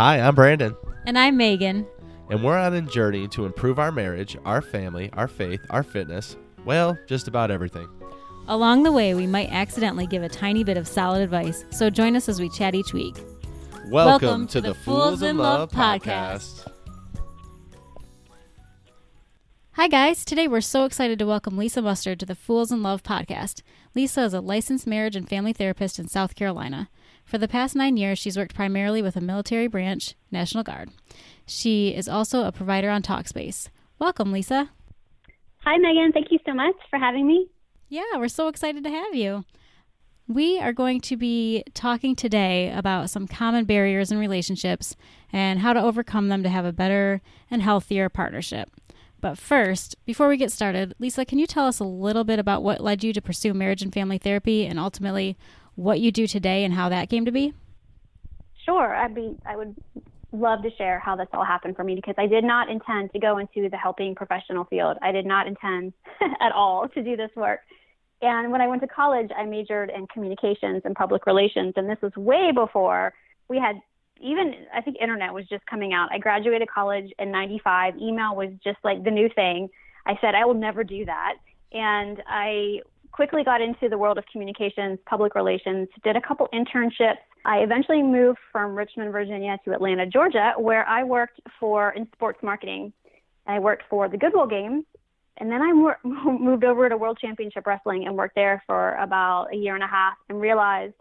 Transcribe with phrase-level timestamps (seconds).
[0.00, 0.74] Hi, I'm Brandon,
[1.04, 1.86] And I'm Megan.
[2.30, 6.38] and we're on a journey to improve our marriage, our family, our faith, our fitness
[6.64, 7.86] well, just about everything.
[8.48, 12.16] Along the way, we might accidentally give a tiny bit of solid advice, so join
[12.16, 13.14] us as we chat each week.
[13.88, 16.66] Welcome, to, the Fools in Love podcast.
[19.72, 20.24] Hi, guys.
[20.24, 23.60] Today we're so excited to welcome Lisa Mustard to the Fools in Love podcast.
[23.94, 26.88] Lisa is a licensed marriage and family therapist in South Carolina.
[27.30, 30.90] For the past nine years, she's worked primarily with a military branch, National Guard.
[31.46, 33.68] She is also a provider on Talkspace.
[34.00, 34.70] Welcome, Lisa.
[35.58, 36.10] Hi, Megan.
[36.10, 37.46] Thank you so much for having me.
[37.88, 39.44] Yeah, we're so excited to have you.
[40.26, 44.96] We are going to be talking today about some common barriers in relationships
[45.32, 48.70] and how to overcome them to have a better and healthier partnership.
[49.20, 52.64] But first, before we get started, Lisa, can you tell us a little bit about
[52.64, 55.36] what led you to pursue marriage and family therapy and ultimately
[55.80, 57.54] what you do today and how that came to be?
[58.64, 58.94] Sure.
[58.94, 59.74] I'd be I would
[60.32, 63.18] love to share how this all happened for me because I did not intend to
[63.18, 64.96] go into the helping professional field.
[65.02, 65.92] I did not intend
[66.40, 67.60] at all to do this work.
[68.22, 71.72] And when I went to college, I majored in communications and public relations.
[71.76, 73.14] And this was way before
[73.48, 73.76] we had
[74.20, 76.08] even, I think internet was just coming out.
[76.12, 77.96] I graduated college in 95.
[77.96, 79.70] Email was just like the new thing.
[80.06, 81.36] I said, I will never do that.
[81.72, 82.80] And I
[83.12, 87.18] quickly got into the world of communications, public relations, did a couple internships.
[87.44, 92.38] I eventually moved from Richmond, Virginia to Atlanta, Georgia, where I worked for in sports
[92.42, 92.92] marketing.
[93.46, 94.84] I worked for the Goodwill Games,
[95.38, 95.72] and then I
[96.04, 99.88] moved over to World Championship Wrestling and worked there for about a year and a
[99.88, 100.94] half and realized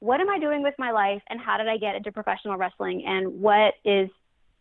[0.00, 3.04] what am I doing with my life and how did I get into professional wrestling
[3.06, 4.10] and what is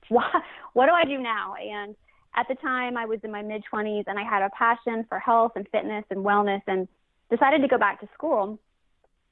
[0.09, 0.25] what,
[0.73, 1.55] what do I do now?
[1.55, 1.95] And
[2.35, 5.19] at the time I was in my mid 20s and I had a passion for
[5.19, 6.87] health and fitness and wellness and
[7.29, 8.59] decided to go back to school.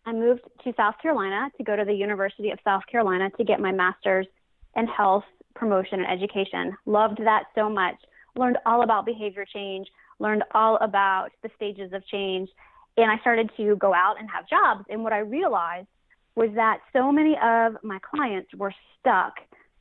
[0.06, 3.59] I moved to South Carolina to go to the University of South Carolina to get
[3.59, 4.28] my master's
[4.76, 5.24] in health
[5.56, 6.76] promotion and education.
[6.86, 7.96] Loved that so much.
[8.36, 9.88] Learned all about behavior change,
[10.20, 12.50] learned all about the stages of change,
[12.97, 14.86] and I started to go out and have jobs.
[14.90, 15.88] And what I realized
[16.36, 19.34] was that so many of my clients were stuck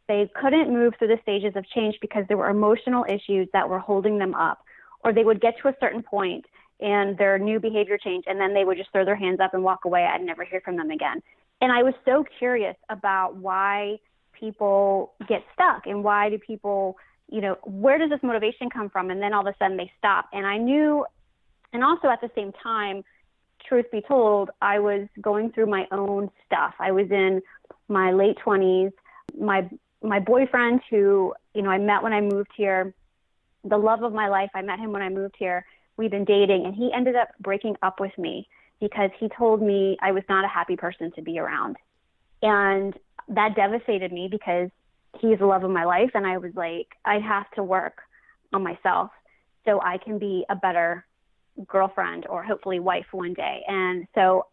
[0.08, 3.78] they couldn't move through the stages of change because there were emotional issues that were
[3.78, 4.64] holding them up,
[5.04, 6.44] or they would get to a certain point
[6.80, 9.62] and their new behavior change, and then they would just throw their hands up and
[9.62, 10.04] walk away.
[10.04, 11.22] I'd never hear from them again.
[11.60, 13.98] And I was so curious about why
[14.32, 16.96] people get stuck and why do people,
[17.30, 19.10] you know, where does this motivation come from?
[19.10, 20.26] And then all of a sudden they stop.
[20.32, 21.06] And I knew,
[21.72, 23.04] and also at the same time,
[23.64, 26.74] truth be told, I was going through my own stuff.
[26.80, 27.42] I was in
[27.88, 28.92] my late 20s.
[29.38, 29.70] My
[30.02, 32.94] my boyfriend who, you know, I met when I moved here,
[33.64, 35.64] the love of my life, I met him when I moved here.
[35.96, 38.48] We've been dating and he ended up breaking up with me
[38.80, 41.76] because he told me I was not a happy person to be around.
[42.42, 42.94] And
[43.28, 44.70] that devastated me because
[45.20, 47.98] he's the love of my life and I was like I have to work
[48.52, 49.10] on myself
[49.64, 51.06] so I can be a better
[51.66, 53.62] girlfriend or hopefully wife one day.
[53.68, 54.46] And so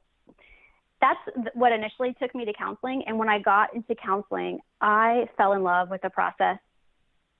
[1.01, 1.19] that's
[1.53, 3.03] what initially took me to counseling.
[3.07, 6.57] And when I got into counseling, I fell in love with the process.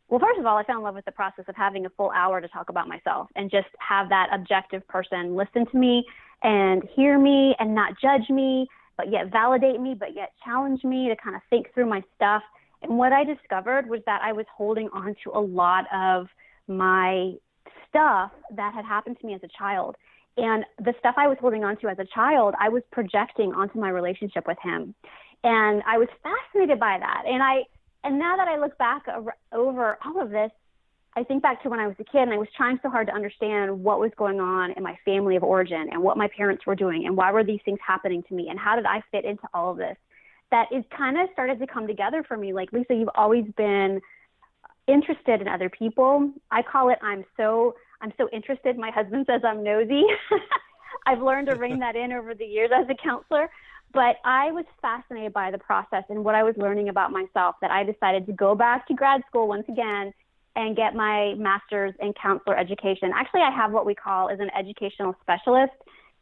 [0.07, 2.11] Well, first of all, I fell in love with the process of having a full
[2.11, 6.03] hour to talk about myself and just have that objective person listen to me
[6.41, 11.09] and hear me and not judge me, but yet validate me, but yet challenge me
[11.09, 12.41] to kind of think through my stuff.
[12.81, 16.27] And what I discovered was that I was holding on to a lot of
[16.67, 17.33] my
[17.87, 19.95] stuff that had happened to me as a child.
[20.39, 23.79] And the stuff I was holding on to as a child, I was projecting onto
[23.79, 24.95] my relationship with him.
[25.43, 27.23] And I was fascinated by that.
[27.27, 27.63] And I,
[28.03, 29.03] and now that I look back
[29.51, 30.51] over all of this,
[31.17, 33.07] I think back to when I was a kid and I was trying so hard
[33.07, 36.65] to understand what was going on in my family of origin and what my parents
[36.65, 39.25] were doing and why were these things happening to me and how did I fit
[39.25, 39.97] into all of this.
[40.51, 42.53] that is kind of started to come together for me.
[42.53, 44.01] Like, Lisa, you've always been
[44.87, 46.31] interested in other people.
[46.51, 48.77] I call it I'm so I'm so interested.
[48.77, 50.03] My husband says I'm nosy.
[51.05, 53.49] I've learned to rein that in over the years as a counselor.
[53.93, 57.71] But I was fascinated by the process and what I was learning about myself that
[57.71, 60.13] I decided to go back to grad school once again
[60.55, 63.11] and get my master's in counselor education.
[63.15, 65.73] Actually, I have what we call as an educational specialist,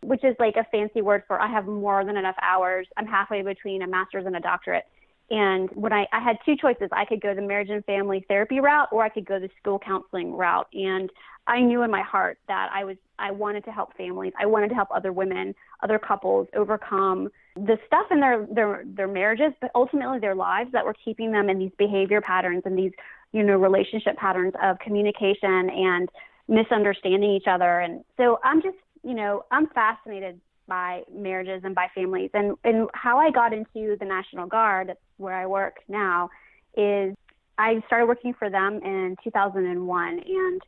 [0.02, 2.88] which is like a fancy word for I have more than enough hours.
[2.96, 4.86] I'm halfway between a master's and a doctorate.
[5.30, 8.60] And when I, I had two choices, I could go the marriage and family therapy
[8.60, 10.68] route or I could go the school counseling route.
[10.74, 11.10] And
[11.48, 14.34] I knew in my heart that I was I wanted to help families.
[14.40, 19.08] I wanted to help other women, other couples overcome the stuff in their their their
[19.08, 22.92] marriages, but ultimately their lives that were keeping them in these behavior patterns and these
[23.32, 26.10] you know relationship patterns of communication and
[26.48, 27.80] misunderstanding each other.
[27.80, 32.90] And so I'm just you know I'm fascinated by marriages and by families and and
[32.94, 36.30] how I got into the National Guard where I work now
[36.76, 37.16] is
[37.58, 40.62] I started working for them in 2001, and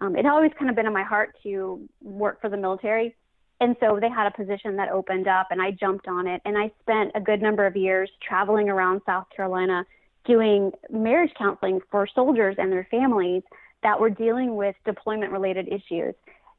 [0.00, 3.16] um, it always kind of been in my heart to work for the military.
[3.60, 6.42] And so they had a position that opened up, and I jumped on it.
[6.44, 9.84] And I spent a good number of years traveling around South Carolina
[10.26, 13.42] doing marriage counseling for soldiers and their families
[13.82, 16.14] that were dealing with deployment related issues.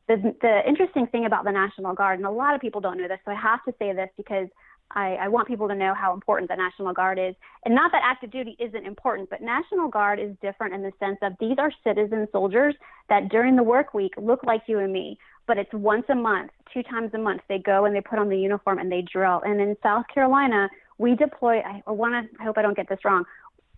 [0.07, 3.07] The, the interesting thing about the National Guard, and a lot of people don't know
[3.07, 4.47] this, so I have to say this because
[4.91, 7.35] I, I want people to know how important the National Guard is.
[7.65, 11.17] And not that active duty isn't important, but National Guard is different in the sense
[11.21, 12.73] of these are citizen soldiers
[13.09, 16.51] that during the work week look like you and me, but it's once a month,
[16.73, 17.41] two times a month.
[17.49, 19.41] They go and they put on the uniform and they drill.
[19.45, 22.99] And in South Carolina, we deploy, I want to, I hope I don't get this
[23.03, 23.25] wrong.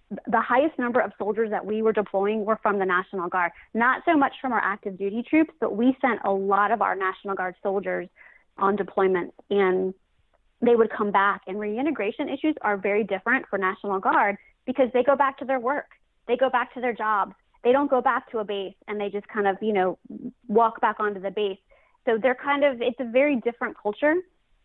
[0.10, 3.52] The highest number of soldiers that we were deploying were from the National Guard.
[3.74, 6.96] Not so much from our active duty troops, but we sent a lot of our
[6.96, 8.08] National Guard soldiers
[8.58, 9.34] on deployments.
[9.50, 9.94] And
[10.62, 11.42] they would come back.
[11.48, 15.60] And reintegration issues are very different for National Guard because they go back to their
[15.60, 15.88] work,
[16.28, 17.34] they go back to their jobs.
[17.64, 19.98] They don't go back to a base and they just kind of, you know,
[20.48, 21.58] walk back onto the base.
[22.06, 24.16] So they're kind of, it's a very different culture.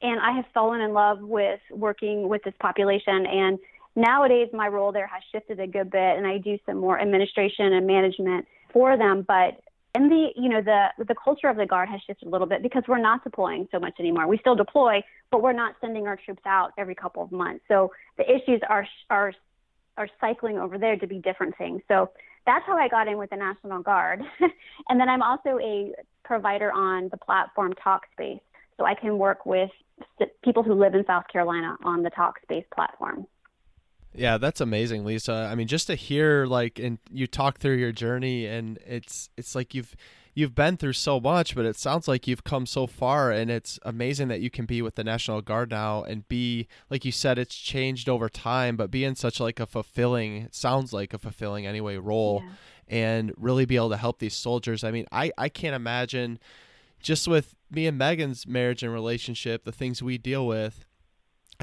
[0.00, 3.26] And I have fallen in love with working with this population.
[3.26, 3.58] And
[3.96, 7.72] nowadays, my role there has shifted a good bit, and I do some more administration
[7.72, 9.24] and management for them.
[9.26, 9.60] But
[9.94, 12.62] and the you know the the culture of the guard has shifted a little bit
[12.62, 14.26] because we're not deploying so much anymore.
[14.26, 17.64] We still deploy, but we're not sending our troops out every couple of months.
[17.68, 19.32] So the issues are are
[19.96, 21.80] are cycling over there to be different things.
[21.88, 22.10] So
[22.46, 24.20] that's how I got in with the National Guard.
[24.88, 25.92] and then I'm also a
[26.24, 28.40] provider on the platform Talkspace.
[28.76, 29.70] So I can work with
[30.42, 33.26] people who live in South Carolina on the Talkspace platform.
[34.14, 35.48] Yeah, that's amazing, Lisa.
[35.50, 39.54] I mean, just to hear like and you talk through your journey and it's it's
[39.54, 39.96] like you've
[40.34, 43.78] you've been through so much, but it sounds like you've come so far and it's
[43.82, 47.38] amazing that you can be with the National Guard now and be like you said
[47.38, 51.66] it's changed over time, but be in such like a fulfilling, sounds like a fulfilling
[51.66, 52.96] anyway role yeah.
[52.96, 54.84] and really be able to help these soldiers.
[54.84, 56.38] I mean, I I can't imagine
[57.02, 60.86] just with me and Megan's marriage and relationship, the things we deal with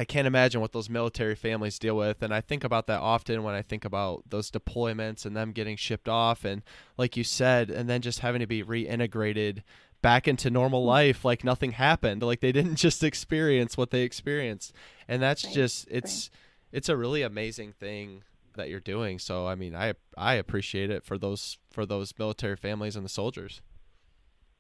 [0.02, 2.24] I can't imagine what those military families deal with.
[2.24, 5.78] And I think about that often when I think about those deployments and them getting
[5.78, 6.44] shipped off.
[6.44, 6.64] And
[6.98, 9.62] like you said, and then just having to be reintegrated
[10.02, 10.88] back into normal mm-hmm.
[10.88, 12.24] life like nothing happened.
[12.24, 14.74] Like they didn't just experience what they experienced.
[15.08, 15.54] And that's right.
[15.54, 16.78] just, it's, right.
[16.78, 18.24] it's a really amazing thing
[18.56, 19.20] that you're doing.
[19.20, 23.10] So, I mean, I, I appreciate it for those, for those military families and the
[23.10, 23.62] soldiers.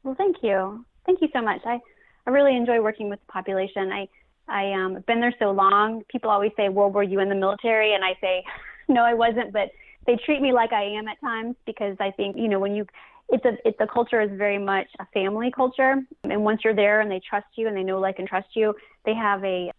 [0.04, 0.86] Well, thank you.
[1.08, 1.62] Thank you so much.
[1.66, 1.80] I,
[2.28, 3.92] I really enjoy working with the population.
[3.92, 4.08] I,
[4.48, 6.04] I um have been there so long.
[6.10, 8.44] People always say, "Well, were you in the military?" And I say,
[8.88, 9.72] "No, I wasn't." But
[10.06, 12.86] they treat me like I am at times because I think you know when you
[13.30, 17.02] it's a it's the culture is very much a family culture, and once you're there
[17.02, 18.74] and they trust you and they know like and trust you,
[19.06, 19.72] they have a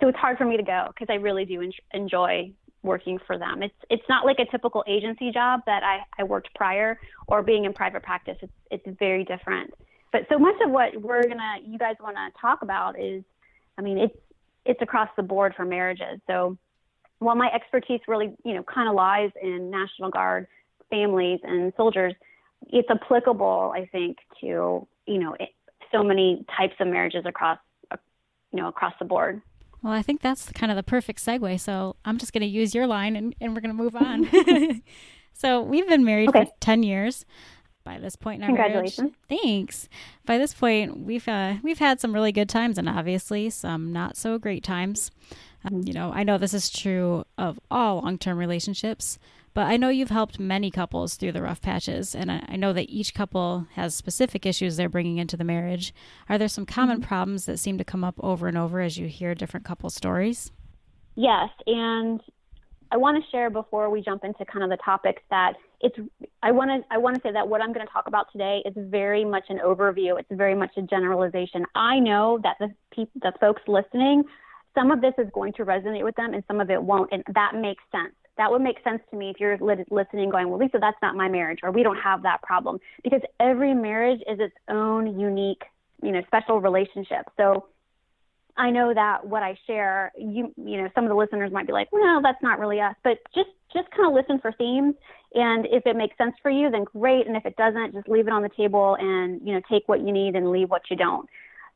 [0.00, 2.52] so it's hard for me to go because I really do en- enjoy
[2.82, 3.62] working for them.
[3.62, 7.64] It's it's not like a typical agency job that I, I worked prior or being
[7.64, 8.36] in private practice.
[8.42, 9.72] It's it's very different.
[10.12, 13.24] But so much of what we're gonna you guys want to talk about is
[13.78, 14.16] I mean, it's
[14.64, 16.20] it's across the board for marriages.
[16.26, 16.56] So
[17.18, 20.46] while my expertise really, you know, kind of lies in National Guard
[20.90, 22.14] families and soldiers,
[22.68, 25.36] it's applicable, I think, to you know
[25.92, 27.58] so many types of marriages across,
[27.90, 27.96] uh,
[28.52, 29.40] you know, across the board.
[29.82, 31.60] Well, I think that's kind of the perfect segue.
[31.60, 34.26] So I'm just going to use your line and, and we're going to move on.
[35.34, 36.46] so we've been married okay.
[36.46, 37.26] for 10 years
[37.84, 38.98] by this point in our Congratulations.
[38.98, 39.14] marriage.
[39.28, 39.88] Thanks.
[40.26, 44.16] By this point, we've uh, we've had some really good times and obviously some not
[44.16, 45.10] so great times.
[45.64, 49.18] Um, you know, I know this is true of all long-term relationships,
[49.54, 52.72] but I know you've helped many couples through the rough patches, and I, I know
[52.74, 55.94] that each couple has specific issues they're bringing into the marriage.
[56.28, 57.08] Are there some common mm-hmm.
[57.08, 60.50] problems that seem to come up over and over as you hear different couple stories?
[61.14, 62.20] Yes, and
[62.90, 65.98] I want to share before we jump into kind of the topics that it's
[66.42, 68.62] I want to I want to say that what I'm going to talk about today
[68.64, 70.18] is very much an overview.
[70.18, 71.64] It's very much a generalization.
[71.74, 74.24] I know that the people the folks listening,
[74.74, 77.22] some of this is going to resonate with them and some of it won't, and
[77.34, 78.14] that makes sense.
[78.38, 81.28] That would make sense to me if you're listening, going, "Well, Lisa, that's not my
[81.28, 85.62] marriage," or "We don't have that problem," because every marriage is its own unique,
[86.02, 87.26] you know, special relationship.
[87.36, 87.68] So
[88.56, 91.72] I know that what I share, you you know, some of the listeners might be
[91.72, 94.94] like, well, that's not really us, but just just kind of listen for themes,
[95.34, 98.26] and if it makes sense for you, then great, and if it doesn't, just leave
[98.26, 100.96] it on the table and you know take what you need and leave what you
[100.96, 101.28] don't.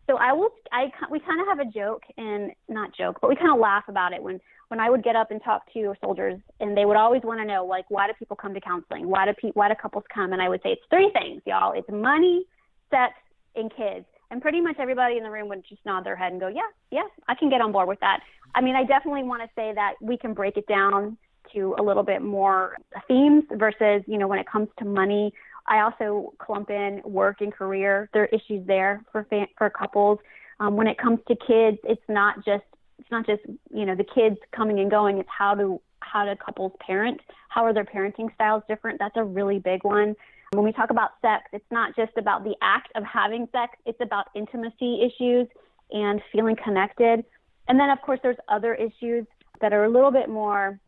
[0.07, 3.37] So I will, I we kind of have a joke and not joke, but we
[3.37, 6.41] kind of laugh about it when when I would get up and talk to soldiers,
[6.61, 9.09] and they would always want to know like, why do people come to counseling?
[9.09, 10.33] Why do pe- why do couples come?
[10.33, 11.73] And I would say it's three things, y'all.
[11.73, 12.45] It's money,
[12.91, 13.15] sex,
[13.55, 16.41] and kids and pretty much everybody in the room would just nod their head and
[16.41, 18.21] go, yeah, yeah, I can get on board with that.
[18.55, 21.17] I mean, I definitely want to say that we can break it down
[21.55, 22.77] to a little bit more
[23.07, 25.33] themes versus, you know, when it comes to money,
[25.67, 28.09] I also clump in work and career.
[28.13, 29.27] There are issues there for
[29.57, 30.19] for couples.
[30.61, 32.65] Um, when it comes to kids, it's not just
[32.99, 33.43] it's not just
[33.73, 35.19] you know the kids coming and going.
[35.19, 37.21] It's how do how do couples parent?
[37.49, 38.99] How are their parenting styles different?
[38.99, 40.15] That's a really big one.
[40.53, 43.77] When we talk about sex, it's not just about the act of having sex.
[43.85, 45.47] It's about intimacy issues
[45.91, 47.25] and feeling connected.
[47.69, 49.27] And then of course there's other issues
[49.61, 50.81] that are a little bit more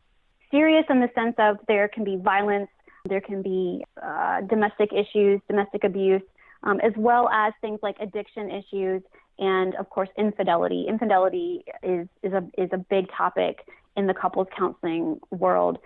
[0.51, 2.69] serious in the sense of there can be violence,
[3.07, 6.21] there can be uh, domestic issues, domestic abuse,
[6.63, 9.01] um, as well as things like addiction issues
[9.39, 10.85] and of course infidelity.
[10.87, 13.65] Infidelity is is a is a big topic
[13.97, 15.79] in the couples counseling world.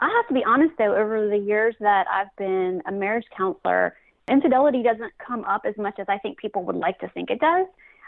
[0.00, 3.96] I have to be honest though, over the years that I've been a marriage counselor,
[4.28, 7.40] infidelity doesn't come up as much as I think people would like to think it
[7.40, 7.66] does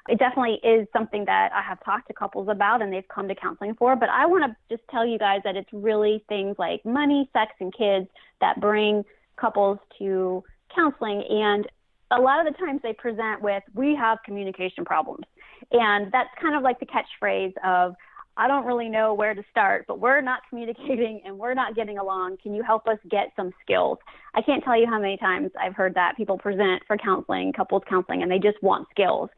[0.08, 3.34] it definitely is something that I have talked to couples about and they've come to
[3.34, 3.94] counseling for.
[3.94, 7.52] But I want to just tell you guys that it's really things like money, sex,
[7.60, 8.08] and kids
[8.40, 9.04] that bring
[9.36, 10.42] couples to
[10.74, 11.24] counseling.
[11.28, 11.66] And
[12.10, 15.24] a lot of the times they present with, we have communication problems.
[15.72, 17.94] And that's kind of like the catchphrase of,
[18.38, 21.98] I don't really know where to start, but we're not communicating and we're not getting
[21.98, 22.36] along.
[22.40, 23.98] Can you help us get some skills?
[24.34, 27.82] I can't tell you how many times I've heard that people present for counseling, couples
[27.90, 29.28] counseling, and they just want skills.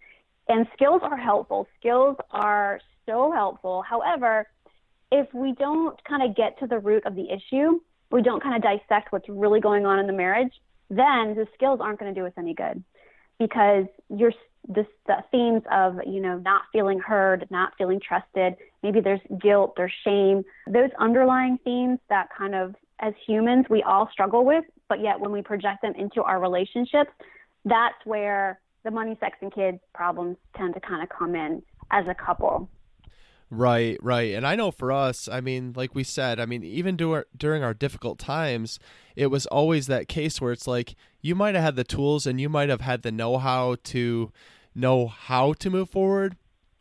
[0.50, 1.68] And skills are helpful.
[1.78, 3.82] Skills are so helpful.
[3.88, 4.48] However,
[5.12, 7.78] if we don't kind of get to the root of the issue,
[8.10, 10.52] we don't kind of dissect what's really going on in the marriage,
[10.88, 12.82] then the skills aren't going to do us any good
[13.38, 14.32] because you're
[14.68, 14.84] the
[15.30, 20.42] themes of you know not feeling heard, not feeling trusted, maybe there's guilt, there's shame,
[20.66, 25.30] those underlying themes that kind of as humans we all struggle with, but yet when
[25.30, 27.12] we project them into our relationships,
[27.64, 32.06] that's where the money, sex, and kids problems tend to kind of come in as
[32.08, 32.68] a couple.
[33.50, 34.32] Right, right.
[34.34, 37.64] And I know for us, I mean, like we said, I mean, even dur- during
[37.64, 38.78] our difficult times,
[39.16, 42.40] it was always that case where it's like you might have had the tools and
[42.40, 44.30] you might have had the know how to
[44.72, 46.36] know how to move forward,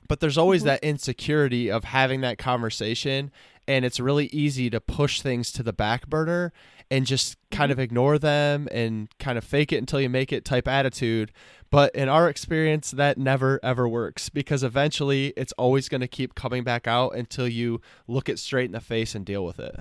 [0.07, 0.67] but there's always mm-hmm.
[0.67, 3.31] that insecurity of having that conversation.
[3.69, 6.51] And it's really easy to push things to the back burner
[6.89, 7.79] and just kind mm-hmm.
[7.79, 11.31] of ignore them and kind of fake it until you make it type attitude.
[11.69, 16.33] But in our experience, that never ever works because eventually it's always going to keep
[16.33, 19.75] coming back out until you look it straight in the face and deal with it.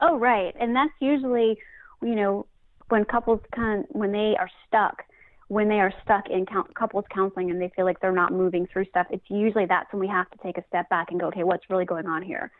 [0.00, 0.54] Oh, right.
[0.58, 1.58] And that's usually,
[2.00, 2.46] you know,
[2.88, 5.02] when couples kind of, when they are stuck,
[5.48, 8.86] when they are stuck in couples counseling and they feel like they're not moving through
[8.86, 11.44] stuff, it's usually that's when we have to take a step back and go, okay,
[11.44, 12.50] what's really going on here?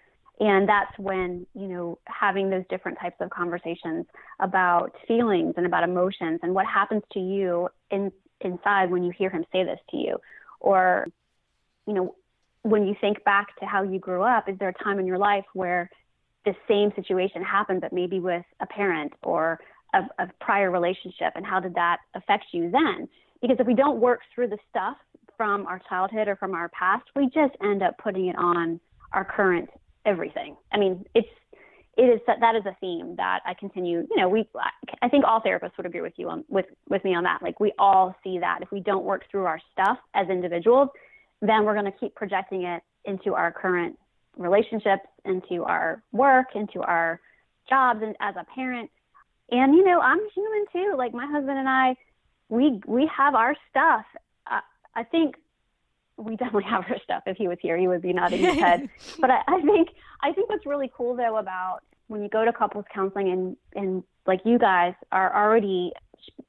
[0.41, 4.07] And that's when you know having those different types of conversations
[4.41, 9.29] about feelings and about emotions and what happens to you in inside when you hear
[9.29, 10.17] him say this to you.
[10.59, 11.07] Or
[11.87, 12.15] you know
[12.63, 15.19] when you think back to how you grew up is there a time in your
[15.19, 15.89] life where
[16.45, 19.61] the same situation happened but maybe with a parent or
[19.95, 21.33] a, a prior relationship?
[21.35, 23.09] And how did that affect you then?
[23.43, 24.97] Because if we don't work through the stuff
[25.37, 28.81] from our childhood or from our past we just end up putting it on
[29.13, 29.69] our current
[30.05, 30.57] everything.
[30.73, 31.29] I mean, it's
[31.97, 34.07] it is that is a theme that I continue.
[34.11, 34.49] You know, we
[35.03, 37.43] I think all therapists would agree with you on with with me on that.
[37.43, 40.89] Like we all see that if we don't work through our stuff as individuals,
[41.43, 43.99] then we're going to keep projecting it into our current
[44.37, 47.21] relationships, into our work, into our
[47.69, 48.91] jobs, and as a parent.
[49.51, 50.95] And you know, I'm human too.
[50.97, 51.97] Like my husband and I,
[52.49, 54.05] we we have our stuff.
[54.51, 54.61] Uh,
[54.95, 55.35] I think
[56.21, 57.23] we definitely have her stuff.
[57.27, 58.89] If he was here, he would be nodding his head.
[59.21, 59.89] but I, I think
[60.23, 64.03] I think what's really cool though about when you go to couples counseling and and
[64.27, 65.93] like you guys are already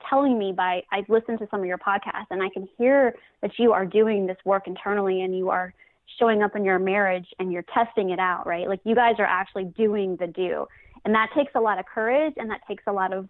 [0.10, 3.52] telling me by I've listened to some of your podcasts and I can hear that
[3.58, 5.74] you are doing this work internally and you are
[6.20, 8.68] showing up in your marriage and you're testing it out, right?
[8.68, 10.68] Like you guys are actually doing the do.
[11.06, 13.30] And that takes a lot of courage and that takes a lot of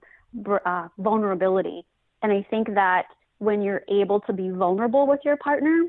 [0.66, 1.86] uh, vulnerability.
[2.24, 3.06] And I think that
[3.38, 5.86] when you're able to be vulnerable with your partner,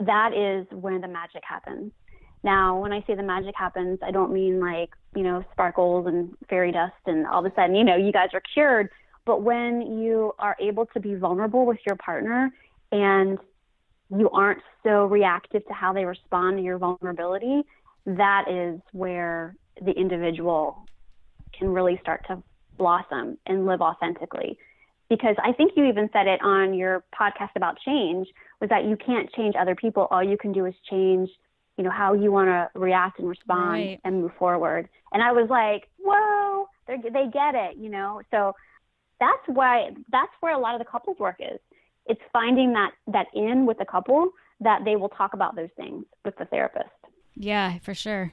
[0.00, 1.92] that is when the magic happens.
[2.44, 6.34] Now, when I say the magic happens, I don't mean like, you know, sparkles and
[6.48, 8.88] fairy dust and all of a sudden, you know, you guys are cured.
[9.24, 12.50] But when you are able to be vulnerable with your partner
[12.90, 13.38] and
[14.10, 17.62] you aren't so reactive to how they respond to your vulnerability,
[18.06, 20.84] that is where the individual
[21.56, 22.42] can really start to
[22.76, 24.58] blossom and live authentically
[25.12, 28.28] because I think you even said it on your podcast about change
[28.62, 30.08] was that you can't change other people.
[30.10, 31.28] All you can do is change,
[31.76, 34.00] you know, how you want to react and respond right.
[34.04, 34.88] and move forward.
[35.12, 38.22] And I was like, whoa, they they get it, you know.
[38.30, 38.54] So
[39.20, 41.60] that's why that's where a lot of the couples work is.
[42.06, 46.06] It's finding that that in with the couple that they will talk about those things
[46.24, 46.88] with the therapist.
[47.34, 48.32] Yeah, for sure.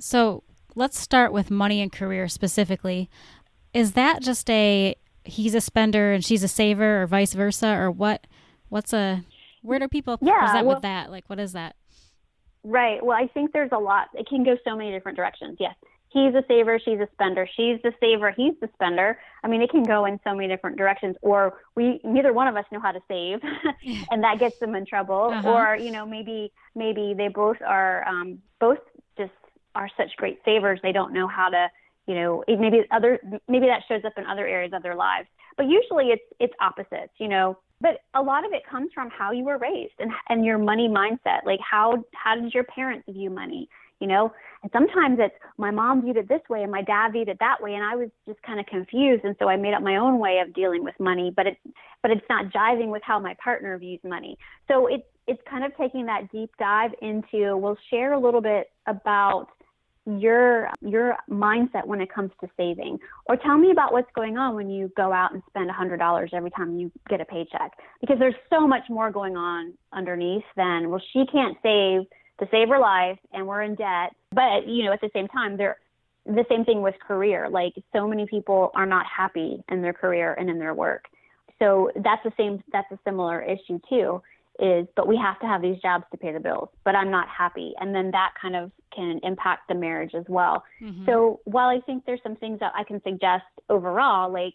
[0.00, 0.42] So
[0.74, 3.08] let's start with money and career specifically.
[3.72, 4.96] Is that just a
[5.30, 8.26] he's a spender and she's a saver or vice versa or what
[8.68, 9.24] what's a
[9.62, 11.10] where do people Yeah, present well- with that?
[11.10, 11.76] Like what is that?
[12.62, 13.02] Right.
[13.04, 14.08] Well, I think there's a lot.
[14.14, 15.56] It can go so many different directions.
[15.58, 15.74] Yes.
[16.10, 17.48] He's a saver, she's a spender.
[17.56, 19.16] She's the saver, he's the spender.
[19.44, 21.14] I mean, it can go in so many different directions.
[21.22, 23.38] Or we neither one of us know how to save,
[24.10, 25.30] and that gets them in trouble.
[25.32, 25.48] Uh-huh.
[25.50, 28.78] Or you know, maybe maybe they both are um, both
[29.16, 29.30] just
[29.76, 30.80] are such great savers.
[30.82, 31.68] They don't know how to,
[32.10, 35.28] you know, maybe other maybe that shows up in other areas of their lives.
[35.56, 37.12] But usually it's it's opposites.
[37.18, 40.44] You know, but a lot of it comes from how you were raised and and
[40.44, 43.68] your money mindset like how how did your parents view money
[44.00, 47.28] you know and sometimes it's my mom viewed it this way and my dad viewed
[47.28, 49.82] it that way and i was just kind of confused and so i made up
[49.82, 51.56] my own way of dealing with money but it
[52.02, 54.36] but it's not jiving with how my partner views money
[54.68, 58.68] so it's it's kind of taking that deep dive into we'll share a little bit
[58.86, 59.48] about
[60.06, 62.98] your your mindset when it comes to saving.
[63.26, 66.50] Or tell me about what's going on when you go out and spend $100 every
[66.50, 67.72] time you get a paycheck.
[68.00, 72.02] Because there's so much more going on underneath than well she can't save
[72.40, 74.14] to save her life and we're in debt.
[74.32, 75.78] But you know at the same time there
[76.26, 77.48] the same thing with career.
[77.50, 81.04] Like so many people are not happy in their career and in their work.
[81.58, 84.22] So that's the same that's a similar issue too
[84.58, 87.28] is but we have to have these jobs to pay the bills but i'm not
[87.28, 91.06] happy and then that kind of can impact the marriage as well Mhm.
[91.06, 94.54] so while I think there's some things that I can suggest overall, like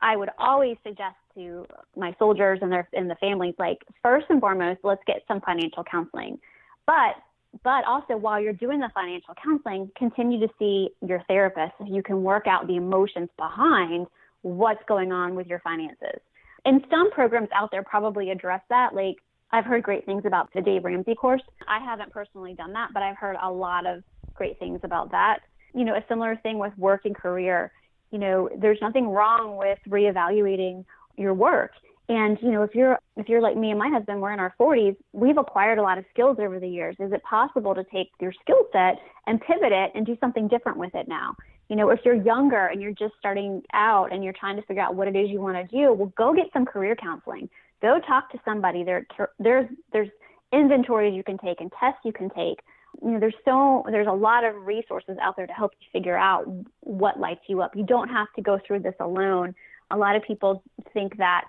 [0.00, 4.40] I would always suggest to my soldiers and their and the families, like first and
[4.40, 6.38] foremost, let's get some financial counseling.
[6.86, 7.16] But
[7.62, 12.02] but also while you're doing the financial counseling, continue to see your therapist so you
[12.02, 14.06] can work out the emotions behind
[14.42, 16.20] what's going on with your finances.
[16.64, 18.94] And some programs out there probably address that.
[18.94, 19.16] Like
[19.54, 21.42] I've heard great things about the Dave Ramsey course.
[21.68, 24.02] I haven't personally done that, but I've heard a lot of
[24.34, 25.42] great things about that.
[25.72, 27.70] You know, a similar thing with work and career.
[28.10, 30.84] You know, there's nothing wrong with reevaluating
[31.16, 31.70] your work.
[32.08, 34.52] And you know, if you're if you're like me and my husband, we're in our
[34.58, 34.96] 40s.
[35.12, 36.96] We've acquired a lot of skills over the years.
[36.98, 40.78] Is it possible to take your skill set and pivot it and do something different
[40.78, 41.36] with it now?
[41.68, 44.82] You know, if you're younger and you're just starting out and you're trying to figure
[44.82, 47.48] out what it is you want to do, well, go get some career counseling.
[47.84, 48.82] Go talk to somebody.
[48.82, 49.06] There,
[49.38, 50.08] there's there's
[50.54, 52.60] inventories you can take and tests you can take.
[53.02, 56.16] You know, there's so there's a lot of resources out there to help you figure
[56.16, 56.46] out
[56.80, 57.76] what lights you up.
[57.76, 59.54] You don't have to go through this alone.
[59.90, 60.62] A lot of people
[60.94, 61.44] think that,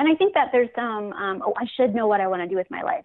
[0.00, 2.48] and I think that there's some, um, oh, I should know what I want to
[2.48, 3.04] do with my life.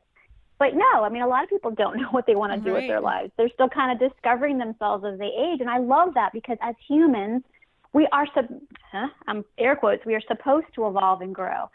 [0.58, 2.74] But no, I mean, a lot of people don't know what they want to do
[2.74, 3.32] with their lives.
[3.38, 6.74] They're still kind of discovering themselves as they age, and I love that because as
[6.90, 7.44] humans,
[7.94, 8.46] we are sub,
[8.92, 11.70] huh, um, air quotes, we are supposed to evolve and grow.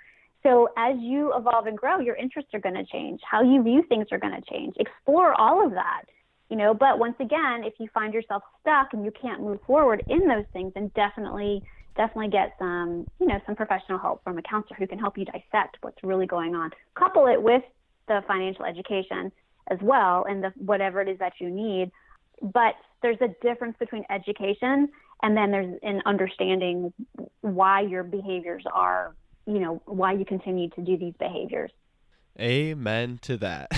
[0.47, 3.21] So as you evolve and grow, your interests are going to change.
[3.29, 4.77] How you view things are going to change.
[4.79, 6.03] Explore all of that,
[6.49, 6.73] you know.
[6.73, 10.45] But once again, if you find yourself stuck and you can't move forward in those
[10.53, 11.65] things, then definitely,
[11.97, 15.25] definitely get some, you know, some professional help from a counselor who can help you
[15.25, 16.71] dissect what's really going on.
[16.95, 17.63] Couple it with
[18.07, 19.33] the financial education
[19.69, 21.91] as well, and the whatever it is that you need.
[22.41, 24.91] But there's a difference between education
[25.23, 26.93] and then there's an understanding
[27.41, 29.15] why your behaviors are
[29.47, 31.71] you know why you continue to do these behaviors
[32.39, 33.69] Amen to that.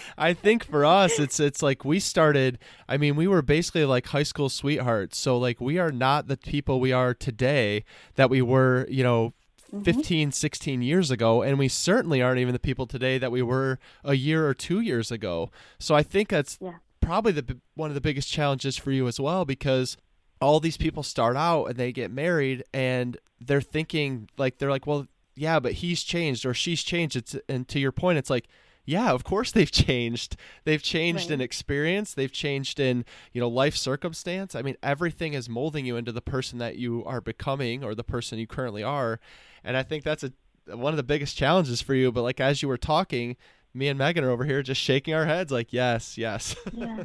[0.18, 4.06] I think for us it's it's like we started I mean we were basically like
[4.06, 5.18] high school sweethearts.
[5.18, 9.34] So like we are not the people we are today that we were, you know,
[9.72, 9.82] mm-hmm.
[9.82, 13.78] 15 16 years ago and we certainly aren't even the people today that we were
[14.04, 15.50] a year or 2 years ago.
[15.80, 16.74] So I think that's Yeah.
[17.00, 19.96] probably the one of the biggest challenges for you as well because
[20.40, 24.86] all these people start out and they get married and they're thinking like they're like
[24.86, 27.16] well yeah but he's changed or she's changed.
[27.16, 28.48] It's and to your point it's like
[28.84, 30.36] yeah of course they've changed.
[30.64, 32.14] They've changed in experience.
[32.14, 34.54] They've changed in you know life circumstance.
[34.54, 38.04] I mean everything is molding you into the person that you are becoming or the
[38.04, 39.20] person you currently are.
[39.64, 40.32] And i think that's a
[40.74, 42.12] one of the biggest challenges for you.
[42.12, 43.36] But like as you were talking
[43.72, 46.56] me and megan are over here just shaking our heads like yes yes.
[46.72, 47.04] Yeah.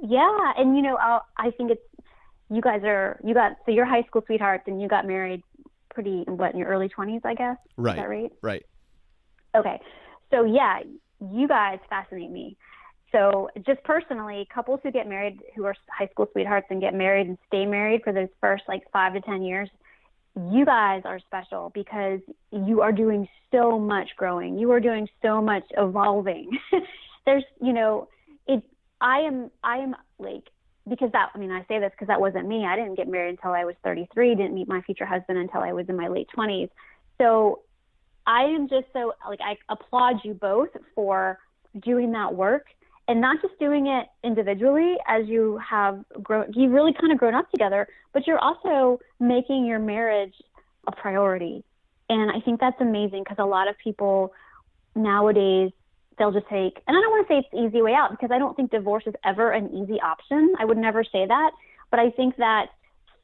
[0.00, 0.52] Yeah.
[0.56, 1.82] And you know I'll, i think it's
[2.50, 5.42] you guys are you got so you're high school sweethearts and you got married
[5.90, 8.64] pretty what in your early 20s i guess is right that right right
[9.54, 9.80] Okay.
[10.30, 10.80] So yeah,
[11.20, 12.56] you guys fascinate me.
[13.12, 17.26] So just personally, couples who get married who are high school sweethearts and get married
[17.26, 19.70] and stay married for those first like 5 to 10 years,
[20.52, 22.20] you guys are special because
[22.52, 24.58] you are doing so much growing.
[24.58, 26.50] You are doing so much evolving.
[27.26, 28.08] There's, you know,
[28.46, 28.62] it
[29.00, 30.44] I am I am like
[30.88, 32.64] because that I mean I say this because that wasn't me.
[32.66, 35.72] I didn't get married until I was 33, didn't meet my future husband until I
[35.72, 36.70] was in my late 20s.
[37.18, 37.62] So
[38.26, 41.38] I am just so like I applaud you both for
[41.80, 42.66] doing that work
[43.08, 47.34] and not just doing it individually as you have grown you've really kind of grown
[47.34, 50.34] up together but you're also making your marriage
[50.86, 51.64] a priority
[52.08, 54.32] and i think that's amazing because a lot of people
[54.94, 55.70] nowadays
[56.18, 58.30] they'll just take and i don't want to say it's the easy way out because
[58.32, 61.50] i don't think divorce is ever an easy option i would never say that
[61.90, 62.66] but i think that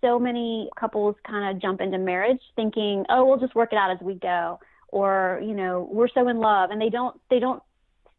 [0.01, 3.91] so many couples kind of jump into marriage thinking oh we'll just work it out
[3.91, 7.63] as we go or you know we're so in love and they don't they don't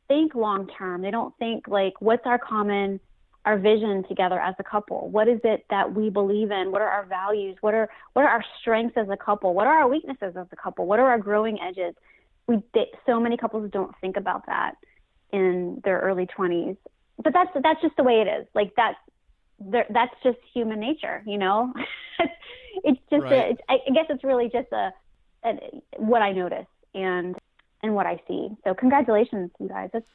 [0.07, 1.01] think long term.
[1.01, 2.99] They don't think like what's our common
[3.45, 5.07] our vision together as a couple.
[5.09, 6.71] What is it that we believe in?
[6.71, 7.57] What are our values?
[7.61, 9.53] What are what are our strengths as a couple?
[9.53, 10.85] What are our weaknesses as a couple?
[10.85, 11.95] What are our growing edges?
[12.47, 12.61] We
[13.05, 14.75] so many couples don't think about that
[15.31, 16.77] in their early 20s.
[17.21, 18.47] But that's that's just the way it is.
[18.53, 18.97] Like that's
[19.89, 21.73] that's just human nature, you know.
[22.83, 23.31] it's just right.
[23.31, 24.91] a, it's, I guess it's really just a,
[25.45, 25.53] a
[25.97, 27.35] what I notice and
[27.81, 28.49] and what I see.
[28.63, 29.89] So congratulations, you guys.
[29.93, 30.05] That's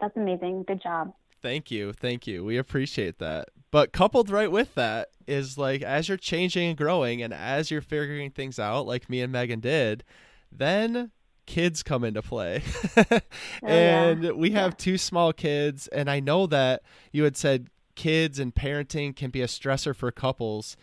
[0.00, 0.64] that's amazing.
[0.64, 1.14] Good job.
[1.42, 1.92] Thank you.
[1.92, 2.44] Thank you.
[2.44, 3.48] We appreciate that.
[3.70, 7.82] But coupled right with that is like as you're changing and growing and as you're
[7.82, 10.04] figuring things out like me and Megan did,
[10.52, 11.10] then
[11.46, 12.62] kids come into play.
[12.96, 13.20] oh,
[13.62, 14.30] and yeah.
[14.32, 14.76] we have yeah.
[14.76, 19.42] two small kids and I know that you had said kids and parenting can be
[19.42, 20.76] a stressor for couples.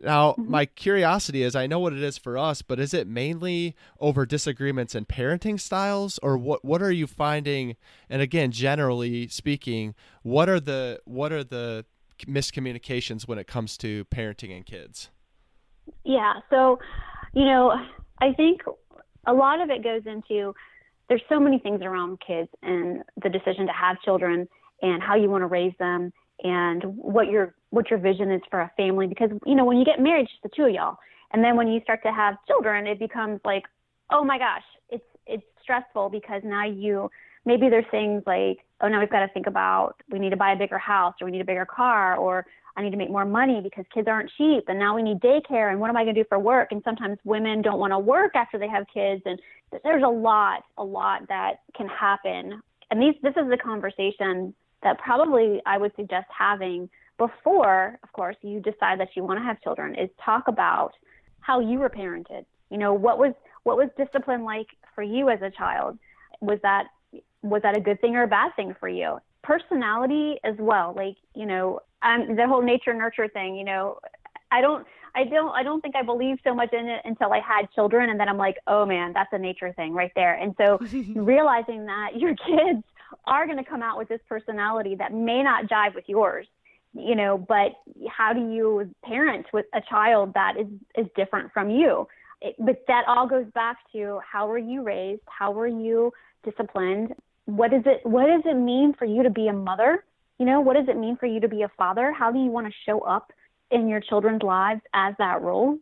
[0.00, 0.50] Now, mm-hmm.
[0.50, 4.24] my curiosity is I know what it is for us, but is it mainly over
[4.24, 7.76] disagreements in parenting styles or what what are you finding
[8.08, 11.84] and again, generally speaking, what are the what are the
[12.26, 15.10] miscommunications when it comes to parenting and kids?
[16.04, 16.78] Yeah, so
[17.34, 17.72] you know,
[18.20, 18.62] I think
[19.26, 20.54] a lot of it goes into
[21.08, 24.48] there's so many things around kids and the decision to have children
[24.80, 28.60] and how you want to raise them and what your what your vision is for
[28.60, 29.06] a family.
[29.06, 30.96] Because you know when you get married just the two of y'all.
[31.32, 33.64] And then when you start to have children it becomes like
[34.10, 37.10] oh my gosh it's it's stressful because now you
[37.44, 40.52] maybe there's things like oh now we've got to think about we need to buy
[40.52, 43.24] a bigger house or we need a bigger car or I need to make more
[43.24, 46.14] money because kids aren't cheap and now we need daycare and what am I going
[46.14, 49.22] to do for work and sometimes women don't want to work after they have kids
[49.26, 49.40] and
[49.84, 54.98] there's a lot a lot that can happen and these this is the conversation that
[54.98, 56.88] probably I would suggest having
[57.20, 60.92] before, of course, you decide that you want to have children is talk about
[61.40, 62.46] how you were parented.
[62.70, 65.98] You know, what was what was discipline like for you as a child?
[66.40, 66.84] Was that
[67.42, 69.18] was that a good thing or a bad thing for you?
[69.42, 70.94] Personality as well.
[70.96, 73.98] Like, you know, um, the whole nature nurture thing, you know,
[74.50, 77.40] I don't I don't I don't think I believed so much in it until I
[77.40, 80.54] had children and then I'm like, "Oh man, that's a nature thing right there." And
[80.58, 80.78] so
[81.14, 82.84] realizing that your kids
[83.26, 86.46] are going to come out with this personality that may not jive with yours
[86.94, 87.72] you know but
[88.08, 92.06] how do you parent with a child that is is different from you?
[92.40, 95.22] It, but that all goes back to how were you raised?
[95.26, 97.14] How were you disciplined?
[97.44, 100.04] What is it what does it mean for you to be a mother
[100.40, 102.50] you know what does it mean for you to be a father how do you
[102.50, 103.32] want to show up
[103.70, 105.78] in your children's lives as that role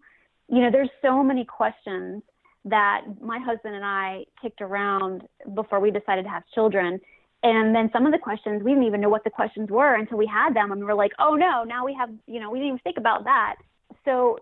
[0.49, 2.23] you know there's so many questions
[2.65, 5.23] that my husband and I kicked around
[5.55, 7.01] before we decided to have children
[7.43, 10.19] and then some of the questions, we didn't even know what the questions were until
[10.19, 10.73] we had them.
[10.73, 12.97] And we were like, oh no, now we have, you know, we didn't even think
[12.97, 13.57] about that.
[14.05, 14.39] So,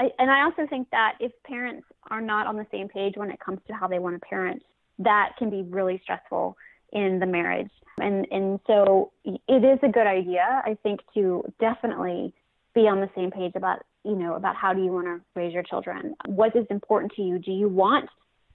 [0.00, 3.30] I, and I also think that if parents are not on the same page when
[3.30, 4.62] it comes to how they want to parent,
[4.98, 6.56] that can be really stressful
[6.94, 7.70] in the marriage.
[7.98, 12.32] And, and so it is a good idea, I think, to definitely
[12.74, 15.52] be on the same page about, you know, about how do you want to raise
[15.52, 16.14] your children?
[16.26, 17.38] What is important to you?
[17.38, 18.08] Do you want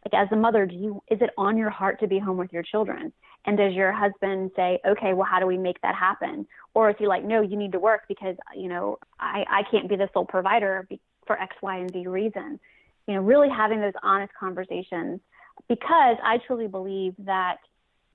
[0.05, 2.51] like as a mother do you is it on your heart to be home with
[2.53, 3.11] your children
[3.45, 6.95] and does your husband say okay well how do we make that happen or is
[6.99, 10.09] he like no you need to work because you know i i can't be the
[10.13, 10.87] sole provider
[11.27, 12.59] for x y and z reason
[13.07, 15.19] you know really having those honest conversations
[15.67, 17.57] because i truly believe that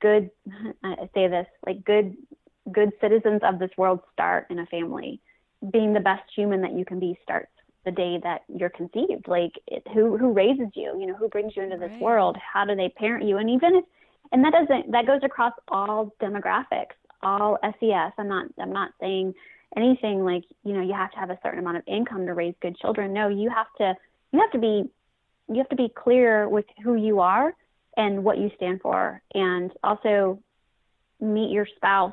[0.00, 0.30] good
[0.84, 2.16] i say this like good
[2.72, 5.20] good citizens of this world start in a family.
[5.70, 7.50] Being the best human that you can be starts
[7.84, 9.28] the day that you're conceived.
[9.28, 10.96] Like it, who who raises you?
[10.98, 12.00] You know who brings you into this right.
[12.00, 12.36] world?
[12.36, 13.38] How do they parent you?
[13.38, 13.84] And even if
[14.32, 19.32] and that doesn't that goes across all demographics all ses i'm not i'm not saying
[19.76, 22.54] anything like you know you have to have a certain amount of income to raise
[22.60, 23.12] good children.
[23.12, 23.94] No you have to
[24.32, 24.84] you have to be
[25.48, 27.54] you have to be clear with who you are
[27.96, 30.40] and what you stand for and also
[31.20, 32.12] meet your spouse.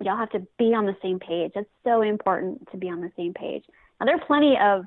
[0.00, 1.52] Y'all have to be on the same page.
[1.54, 3.64] It's so important to be on the same page.
[3.98, 4.84] Now there are plenty of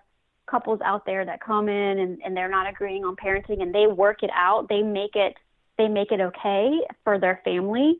[0.49, 3.87] couples out there that come in and, and they're not agreeing on parenting and they
[3.87, 4.67] work it out.
[4.69, 5.35] They make it
[5.77, 7.97] they make it okay for their family.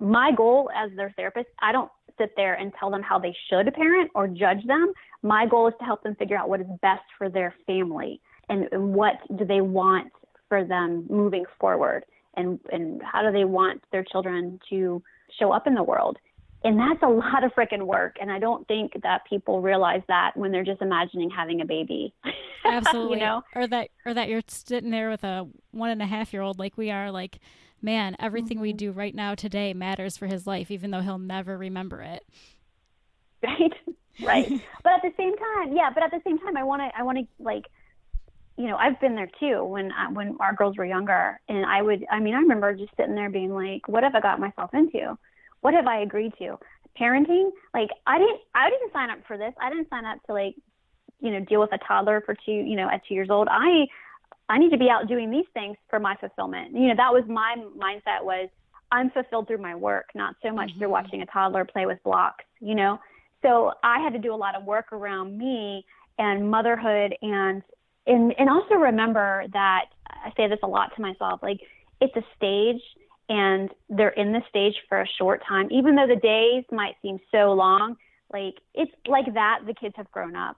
[0.00, 3.72] My goal as their therapist i don't sit there and tell them how they should
[3.74, 4.92] parent or judge them.
[5.22, 8.68] My goal is to help them figure out what is best for their family and,
[8.72, 10.12] and what do they want
[10.50, 15.02] for them moving forward and and how do they want their children to
[15.38, 16.18] show up in the world.
[16.62, 18.16] And that's a lot of freaking work.
[18.20, 22.12] And I don't think that people realize that when they're just imagining having a baby.
[22.66, 23.16] Absolutely.
[23.16, 23.42] you know?
[23.54, 26.58] Or that or that you're sitting there with a one and a half year old
[26.58, 27.38] like we are, like,
[27.80, 28.62] man, everything mm-hmm.
[28.62, 32.24] we do right now today matters for his life, even though he'll never remember it.
[33.42, 33.72] Right.
[34.22, 34.62] Right.
[34.84, 37.22] but at the same time, yeah, but at the same time I wanna I wanna
[37.38, 37.64] like
[38.60, 41.80] you know, I've been there too when I, when our girls were younger, and I
[41.80, 42.04] would.
[42.10, 45.16] I mean, I remember just sitting there being like, "What have I got myself into?
[45.62, 46.58] What have I agreed to?
[47.00, 47.52] Parenting?
[47.72, 48.40] Like, I didn't.
[48.54, 49.54] I didn't sign up for this.
[49.62, 50.56] I didn't sign up to like,
[51.20, 52.52] you know, deal with a toddler for two.
[52.52, 53.48] You know, at two years old.
[53.50, 53.86] I,
[54.50, 56.74] I need to be out doing these things for my fulfillment.
[56.74, 58.22] You know, that was my mindset.
[58.22, 58.50] Was
[58.92, 60.80] I'm fulfilled through my work, not so much mm-hmm.
[60.80, 62.44] through watching a toddler play with blocks.
[62.60, 62.98] You know,
[63.40, 65.86] so I had to do a lot of work around me
[66.18, 67.62] and motherhood and
[68.10, 71.60] and and also remember that I say this a lot to myself, like
[72.00, 72.82] it's a stage
[73.28, 75.68] and they're in the stage for a short time.
[75.70, 77.96] Even though the days might seem so long,
[78.32, 80.56] like it's like that the kids have grown up.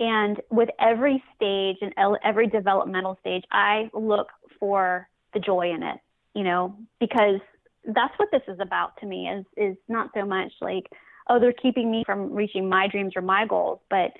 [0.00, 1.92] And with every stage and
[2.24, 5.98] every developmental stage, I look for the joy in it,
[6.34, 7.40] you know, because
[7.84, 10.86] that's what this is about to me is is not so much like,
[11.28, 14.12] oh, they're keeping me from reaching my dreams or my goals, but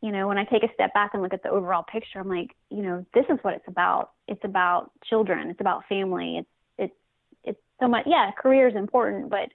[0.00, 2.28] you know, when I take a step back and look at the overall picture, I'm
[2.28, 4.12] like, you know, this is what it's about.
[4.28, 5.50] It's about children.
[5.50, 6.38] It's about family.
[6.38, 6.94] It's it's
[7.44, 8.04] it's so much.
[8.06, 9.50] Yeah, career is important, but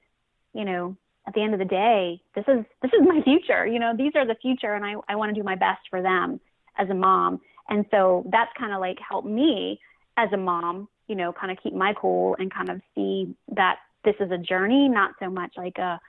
[0.53, 3.65] you know, at the end of the day, this is this is my future.
[3.65, 6.01] You know, these are the future, and I I want to do my best for
[6.01, 6.41] them
[6.77, 7.39] as a mom.
[7.69, 9.79] And so that's kind of like helped me
[10.17, 13.77] as a mom, you know, kind of keep my cool and kind of see that
[14.03, 15.99] this is a journey, not so much like a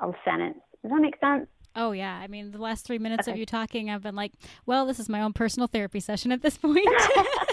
[0.00, 0.58] a sentence.
[0.82, 1.46] Does that make sense?
[1.76, 3.32] Oh yeah, I mean the last three minutes okay.
[3.32, 4.32] of you talking, I've been like,
[4.64, 6.88] well, this is my own personal therapy session at this point.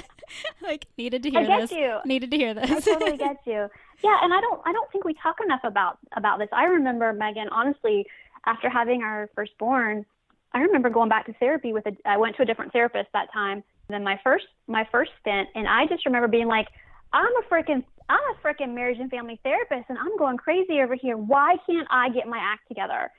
[0.61, 1.71] like needed to hear I get this.
[1.71, 1.99] You.
[2.05, 2.71] Needed to hear this.
[2.71, 3.67] I totally get you.
[4.03, 6.47] Yeah, and I don't I don't think we talk enough about about this.
[6.53, 8.05] I remember Megan, honestly,
[8.45, 10.05] after having our firstborn,
[10.53, 13.31] I remember going back to therapy with a I went to a different therapist that
[13.33, 16.67] time than my first my first stint and I just remember being like,
[17.11, 20.95] I'm a freaking I'm a freaking marriage and family therapist and I'm going crazy over
[20.95, 21.17] here.
[21.17, 23.11] Why can't I get my act together?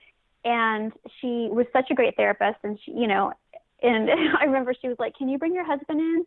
[0.45, 3.33] And she was such a great therapist and she you know
[3.83, 6.25] and i remember she was like can you bring your husband in?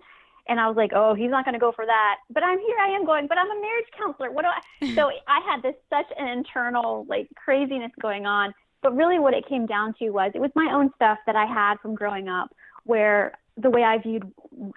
[0.49, 2.15] And i was like oh he's not going to go for that.
[2.29, 4.31] But i'm here i am going but i'm a marriage counselor.
[4.31, 8.53] What do i so i had this such an internal like craziness going on.
[8.81, 11.45] But really what it came down to was it was my own stuff that i
[11.45, 12.49] had from growing up
[12.83, 14.31] where the way i viewed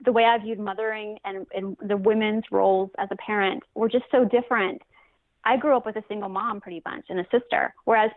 [0.05, 4.05] the way i viewed mothering and, and the women's roles as a parent were just
[4.11, 4.83] so different.
[5.45, 8.11] I grew up with a single mom pretty much and a sister, whereas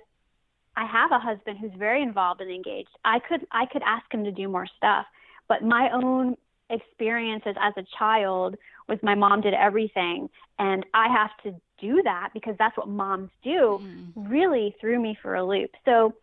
[0.75, 2.89] I have a husband who's very involved and engaged.
[3.05, 5.05] I could I could ask him to do more stuff,
[5.47, 6.35] but my own
[6.69, 8.55] experiences as a child
[8.87, 13.29] was my mom did everything and I have to do that because that's what moms
[13.43, 14.11] do mm.
[14.15, 15.71] really threw me for a loop.
[15.85, 16.13] So,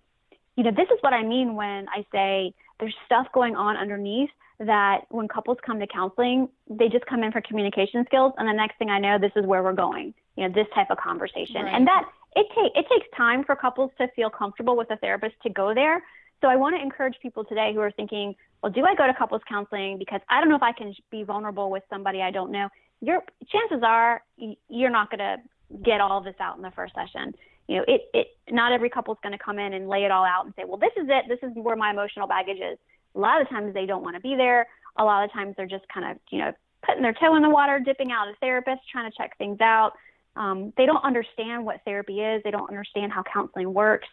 [0.57, 4.31] you know, this is what I mean when I say there's stuff going on underneath
[4.59, 8.53] that when couples come to counseling, they just come in for communication skills and the
[8.53, 10.15] next thing I know this is where we're going.
[10.37, 11.63] You know, this type of conversation.
[11.63, 11.75] Right.
[11.75, 15.51] And that it it takes time for couples to feel comfortable with a therapist to
[15.51, 16.03] go there.
[16.41, 19.15] So I want to encourage people today who are thinking, well, do I go to
[19.15, 22.51] couples counseling because I don't know if I can be vulnerable with somebody I don't
[22.51, 22.69] know.
[23.01, 24.23] Your chances are
[24.69, 25.37] you're not going to
[25.83, 27.35] get all of this out in the first session.
[27.69, 30.25] You know, it it not every couple's going to come in and lay it all
[30.25, 31.25] out and say, well, this is it.
[31.29, 32.79] This is where my emotional baggage is.
[33.15, 34.67] A lot of times they don't want to be there.
[34.99, 36.53] A lot of times they're just kind of, you know,
[36.85, 39.93] putting their toe in the water, dipping out a therapist, trying to check things out
[40.37, 42.43] um, they don't understand what therapy is.
[42.43, 44.09] They don't understand how counseling works,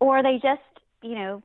[0.00, 0.60] or they just,
[1.02, 1.42] you know,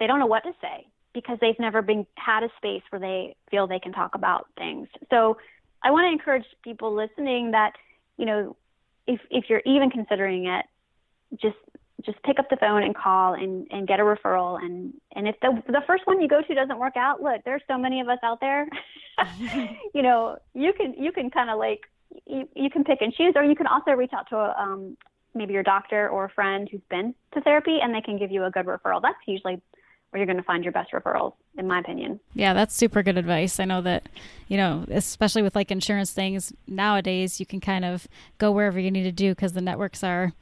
[0.00, 3.36] they don't know what to say because they've never been had a space where they
[3.50, 4.88] feel they can talk about things.
[5.10, 5.36] So
[5.82, 7.72] I want to encourage people listening that,
[8.16, 8.56] you know,
[9.06, 10.64] if if you're even considering it,
[11.40, 11.56] just
[12.04, 15.36] just pick up the phone and call and, and get a referral and and if
[15.40, 18.08] the the first one you go to doesn't work out look there's so many of
[18.08, 18.68] us out there
[19.94, 21.80] you know you can you can kind of like
[22.26, 24.96] you, you can pick and choose, or you can also reach out to a, um,
[25.34, 28.44] maybe your doctor or a friend who's been to therapy, and they can give you
[28.44, 29.02] a good referral.
[29.02, 29.60] That's usually
[30.10, 32.20] where you're going to find your best referrals, in my opinion.
[32.34, 33.58] Yeah, that's super good advice.
[33.58, 34.08] I know that,
[34.46, 38.06] you know, especially with like insurance things nowadays, you can kind of
[38.38, 40.32] go wherever you need to do because the networks are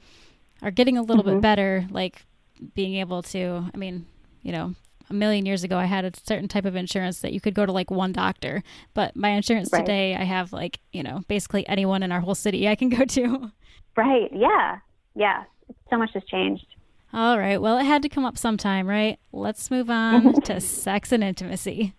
[0.61, 1.37] are getting a little mm-hmm.
[1.37, 1.87] bit better.
[1.91, 2.27] Like
[2.75, 4.05] being able to, I mean,
[4.43, 4.75] you know,
[5.11, 7.67] a million years ago, I had a certain type of insurance that you could go
[7.67, 8.63] to like one doctor.
[8.95, 9.81] But my insurance right.
[9.81, 13.05] today, I have like, you know, basically anyone in our whole city I can go
[13.05, 13.53] to.
[13.95, 14.31] Right.
[14.33, 14.79] Yeah.
[15.15, 15.45] Yeah.
[15.91, 16.65] So much has changed.
[17.13, 17.61] All right.
[17.61, 19.19] Well, it had to come up sometime, right?
[19.33, 21.93] Let's move on to sex and intimacy.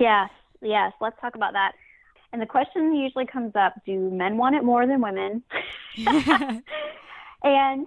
[0.00, 0.28] Yes.
[0.60, 0.92] Yes.
[1.00, 1.74] Let's talk about that.
[2.32, 5.42] And the question usually comes up do men want it more than women?
[7.44, 7.86] and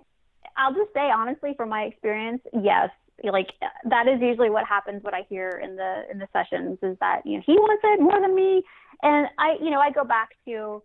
[0.57, 2.89] I'll just say honestly, from my experience, yes.
[3.23, 3.49] Like
[3.85, 5.03] that is usually what happens.
[5.03, 8.01] What I hear in the in the sessions is that you know he wants it
[8.01, 8.63] more than me,
[9.03, 10.81] and I you know I go back to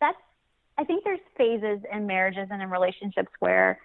[0.00, 0.18] that's
[0.78, 3.78] I think there's phases in marriages and in relationships where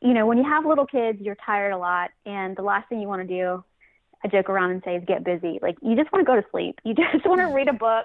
[0.00, 3.00] you know when you have little kids you're tired a lot and the last thing
[3.00, 3.64] you want to do
[4.24, 5.58] I joke around and say is get busy.
[5.62, 6.78] Like you just want to go to sleep.
[6.84, 8.04] You just want to read a book.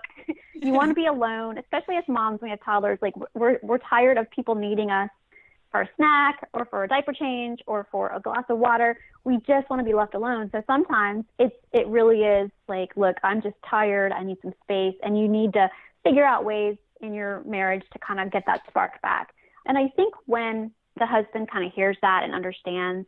[0.53, 2.99] you want to be alone, especially as moms when we have toddlers.
[3.01, 5.09] Like we're we're tired of people needing us
[5.75, 8.97] for a snack or for a diaper change or for a glass of water.
[9.25, 10.49] We just want to be left alone.
[10.53, 14.13] So sometimes it's it really is like, look, I'm just tired.
[14.13, 15.69] I need some space, and you need to
[16.03, 19.33] figure out ways in your marriage to kind of get that spark back.
[19.65, 23.05] And I think when the husband kind of hears that and understands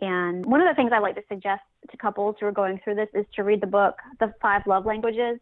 [0.00, 2.94] and one of the things I like to suggest to couples who are going through
[2.94, 5.38] this is to read the book, The Five Love Languages.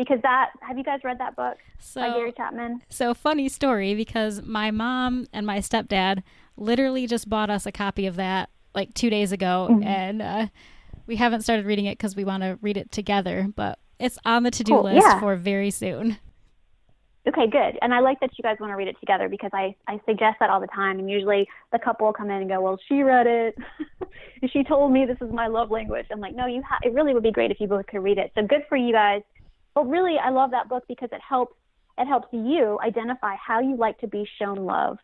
[0.00, 2.80] Because that, have you guys read that book so, by Gary Chapman?
[2.88, 6.22] So, funny story because my mom and my stepdad
[6.56, 9.68] literally just bought us a copy of that like two days ago.
[9.70, 9.82] Mm-hmm.
[9.82, 10.46] And uh,
[11.06, 14.42] we haven't started reading it because we want to read it together, but it's on
[14.42, 14.84] the to do cool.
[14.84, 15.20] list yeah.
[15.20, 16.16] for very soon.
[17.28, 17.78] Okay, good.
[17.82, 20.38] And I like that you guys want to read it together because I, I suggest
[20.40, 20.98] that all the time.
[20.98, 23.58] And usually the couple will come in and go, well, she read it.
[24.50, 26.06] she told me this is my love language.
[26.10, 28.16] I'm like, no, you ha- it really would be great if you both could read
[28.16, 28.32] it.
[28.34, 29.20] So good for you guys.
[29.74, 31.54] But really, I love that book because it helps,
[31.98, 34.98] it helps you identify how you like to be shown love.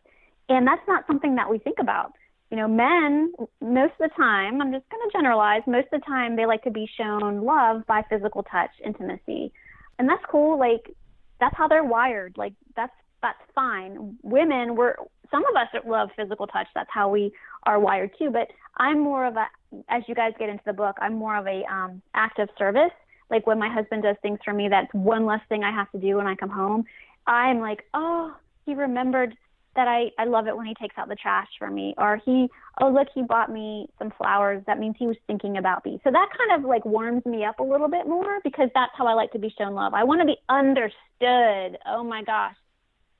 [0.49, 2.13] And that's not something that we think about.
[2.51, 6.05] You know, men, most of the time, I'm just going to generalize, most of the
[6.05, 9.51] time they like to be shown love by physical touch, intimacy.
[9.99, 10.57] And that's cool.
[10.57, 10.95] Like,
[11.39, 12.35] that's how they're wired.
[12.37, 14.17] Like that's that's fine.
[14.23, 14.95] Women, we're
[15.31, 16.67] some of us love physical touch.
[16.75, 17.31] That's how we
[17.63, 18.29] are wired too.
[18.31, 19.47] But I'm more of a,
[19.89, 22.91] as you guys get into the book, I'm more of a um, act of service.
[23.29, 25.99] Like when my husband does things for me, that's one less thing I have to
[25.99, 26.85] do when I come home.
[27.25, 28.35] I'm like, oh,
[28.65, 29.35] he remembered
[29.77, 32.49] that I, I love it when he takes out the trash for me or he
[32.81, 34.63] oh look he bought me some flowers.
[34.65, 36.01] That means he was thinking about me.
[36.03, 39.05] So that kind of like warms me up a little bit more because that's how
[39.05, 39.93] I like to be shown love.
[39.93, 41.77] I want to be understood.
[41.85, 42.55] Oh my gosh.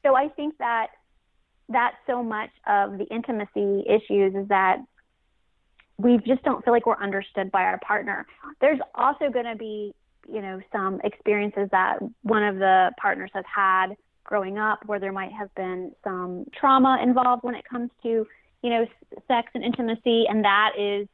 [0.03, 0.87] So I think that
[1.69, 4.77] that so much of the intimacy issues is that
[5.97, 8.25] we just don't feel like we're understood by our partner.
[8.62, 9.93] There's also going to be
[10.29, 15.13] you know some experiences that one of the partners has had growing up where there
[15.13, 18.27] might have been some trauma involved when it comes to
[18.62, 18.86] you know
[19.27, 21.07] sex and intimacy and that is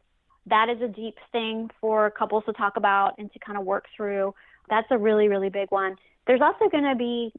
[0.47, 3.85] that is a deep thing for couples to talk about and to kind of work
[3.95, 4.33] through.
[4.69, 5.95] That's a really really big one.
[6.27, 7.31] There's also going to be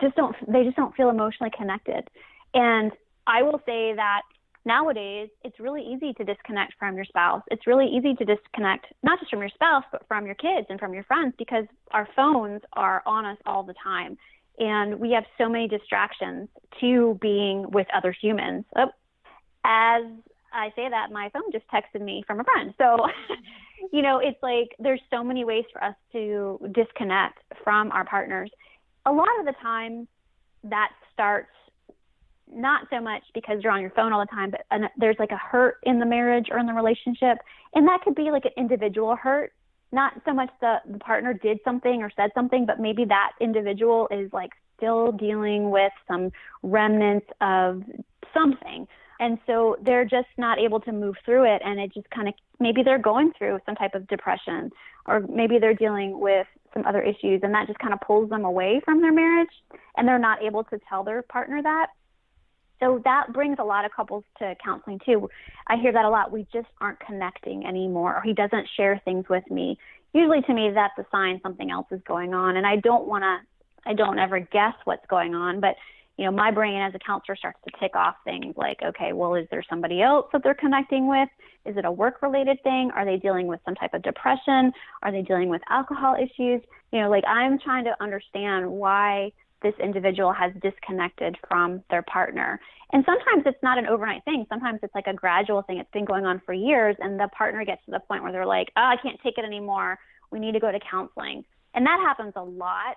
[0.00, 2.08] just don't they just don't feel emotionally connected.
[2.54, 2.92] And
[3.26, 4.22] i will say that
[4.66, 9.18] nowadays it's really easy to disconnect from your spouse it's really easy to disconnect not
[9.18, 12.60] just from your spouse but from your kids and from your friends because our phones
[12.74, 14.18] are on us all the time
[14.58, 16.48] and we have so many distractions
[16.80, 18.64] to being with other humans.
[18.76, 18.90] Oh,
[19.64, 20.04] as
[20.52, 22.72] I say that, my phone just texted me from a friend.
[22.78, 22.96] So,
[23.92, 28.50] you know, it's like there's so many ways for us to disconnect from our partners.
[29.04, 30.08] A lot of the time,
[30.64, 31.50] that starts
[32.52, 34.62] not so much because you're on your phone all the time, but
[34.96, 37.38] there's like a hurt in the marriage or in the relationship.
[37.74, 39.52] And that could be like an individual hurt
[39.92, 44.08] not so much the, the partner did something or said something, but maybe that individual
[44.10, 46.30] is like still dealing with some
[46.62, 47.82] remnants of
[48.34, 48.86] something.
[49.18, 51.62] And so they're just not able to move through it.
[51.64, 54.70] And it just kind of, maybe they're going through some type of depression,
[55.06, 58.44] or maybe they're dealing with some other issues, and that just kind of pulls them
[58.44, 59.48] away from their marriage.
[59.96, 61.86] And they're not able to tell their partner that.
[62.80, 65.28] So that brings a lot of couples to counseling too.
[65.66, 66.30] I hear that a lot.
[66.30, 69.78] We just aren't connecting anymore, or he doesn't share things with me.
[70.12, 73.22] Usually, to me, that's a sign something else is going on, and I don't want
[73.22, 73.38] to.
[73.88, 75.76] I don't ever guess what's going on, but
[76.16, 79.34] you know, my brain as a counselor starts to tick off things like, okay, well,
[79.34, 81.28] is there somebody else that they're connecting with?
[81.66, 82.90] Is it a work related thing?
[82.94, 84.72] Are they dealing with some type of depression?
[85.02, 86.62] Are they dealing with alcohol issues?
[86.90, 92.60] You know, like I'm trying to understand why this individual has disconnected from their partner.
[92.92, 94.46] And sometimes it's not an overnight thing.
[94.48, 95.78] Sometimes it's like a gradual thing.
[95.78, 98.46] It's been going on for years, and the partner gets to the point where they're
[98.46, 99.98] like, oh, I can't take it anymore.
[100.30, 101.44] We need to go to counseling.
[101.74, 102.96] And that happens a lot.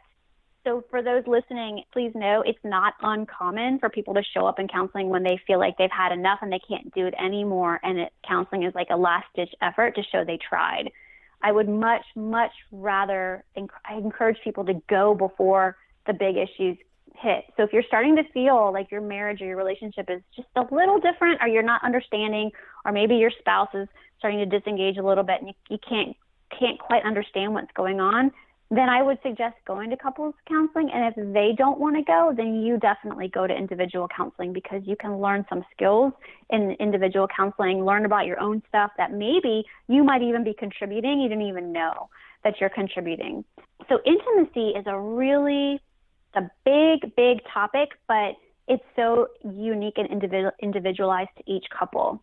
[0.66, 4.68] So, for those listening, please know it's not uncommon for people to show up in
[4.68, 7.80] counseling when they feel like they've had enough and they can't do it anymore.
[7.82, 10.92] And it, counseling is like a last ditch effort to show they tried.
[11.42, 15.78] I would much, much rather enc- I encourage people to go before
[16.10, 16.78] the big issues
[17.22, 17.46] hit.
[17.56, 20.64] So if you're starting to feel like your marriage or your relationship is just a
[20.74, 22.50] little different or you're not understanding
[22.84, 23.88] or maybe your spouse is
[24.18, 26.16] starting to disengage a little bit and you, you can't
[26.58, 28.32] can't quite understand what's going on,
[28.72, 30.90] then I would suggest going to couples counseling.
[30.92, 34.82] And if they don't want to go, then you definitely go to individual counseling because
[34.86, 36.12] you can learn some skills
[36.50, 41.20] in individual counseling, learn about your own stuff that maybe you might even be contributing.
[41.20, 42.10] You didn't even know
[42.44, 43.44] that you're contributing.
[43.90, 45.80] So intimacy is a really
[46.36, 48.36] a big, big topic, but
[48.68, 52.22] it's so unique and individual, individualized to each couple.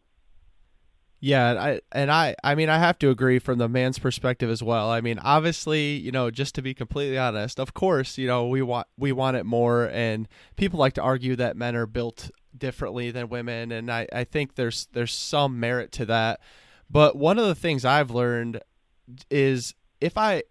[1.19, 4.63] Yeah, I and I I mean I have to agree from the man's perspective as
[4.63, 4.91] well.
[4.91, 8.61] I mean, obviously, you know, just to be completely honest, of course, you know, we
[8.63, 13.11] want we want it more and people like to argue that men are built differently
[13.11, 16.41] than women and I I think there's there's some merit to that.
[16.91, 18.61] But one of the things I've learned
[19.31, 20.43] is if I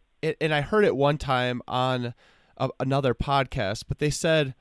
[0.42, 2.16] and I heard it one time on
[2.58, 4.56] a, another podcast, but they said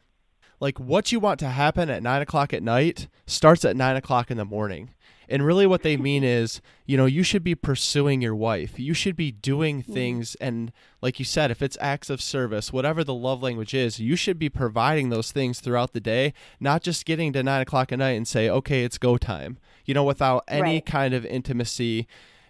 [0.60, 4.30] like what you want to happen at nine o'clock at night starts at nine o'clock
[4.30, 4.94] in the morning.
[5.28, 8.78] And really, what they mean is, you know, you should be pursuing your wife.
[8.78, 9.92] You should be doing mm-hmm.
[9.92, 10.34] things.
[10.36, 10.70] And
[11.00, 14.38] like you said, if it's acts of service, whatever the love language is, you should
[14.38, 18.10] be providing those things throughout the day, not just getting to nine o'clock at night
[18.10, 20.86] and say, okay, it's go time, you know, without any right.
[20.86, 22.06] kind of intimacy.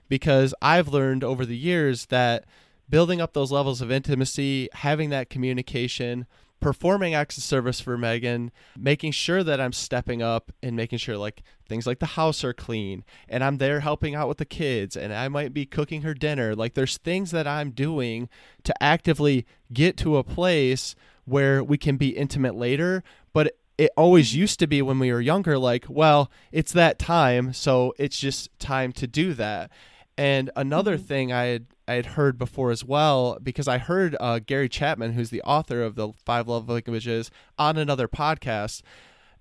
[0.08, 2.44] Because I've learned over the years that
[2.88, 6.26] building up those levels of intimacy, having that communication,
[6.60, 11.18] performing acts of service for Megan, making sure that I'm stepping up and making sure
[11.18, 14.96] like things like the house are clean and I'm there helping out with the kids
[14.96, 16.54] and I might be cooking her dinner.
[16.54, 18.30] Like there's things that I'm doing
[18.62, 20.94] to actively get to a place
[21.26, 25.20] where we can be intimate later, but it always used to be when we were
[25.20, 29.70] younger like, well, it's that time, so it's just time to do that.
[30.16, 31.06] And another mm-hmm.
[31.06, 35.12] thing I had I had heard before as well because I heard uh, Gary Chapman,
[35.12, 38.82] who's the author of the Five Love Languages, on another podcast,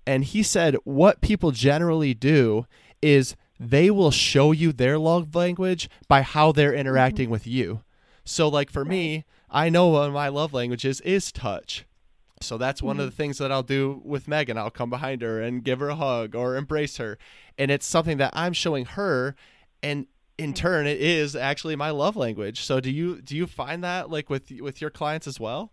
[0.06, 2.66] and he said what people generally do
[3.00, 6.80] is they will show you their love language by how they're mm-hmm.
[6.80, 7.32] interacting mm-hmm.
[7.32, 7.82] with you.
[8.24, 8.90] So, like for right.
[8.90, 11.86] me, I know one of my love languages is touch.
[12.40, 13.04] So that's one mm-hmm.
[13.04, 14.58] of the things that I'll do with Megan.
[14.58, 17.16] I'll come behind her and give her a hug or embrace her.
[17.56, 19.34] And it's something that I'm showing her
[19.82, 20.06] and
[20.38, 22.62] in turn it is actually my love language.
[22.62, 25.72] So do you do you find that like with with your clients as well?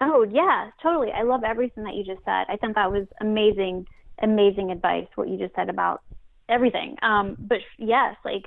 [0.00, 1.12] Oh yeah totally.
[1.12, 2.44] I love everything that you just said.
[2.48, 3.86] I think that was amazing
[4.22, 6.02] amazing advice what you just said about
[6.48, 6.96] everything.
[7.02, 8.46] Um but yes like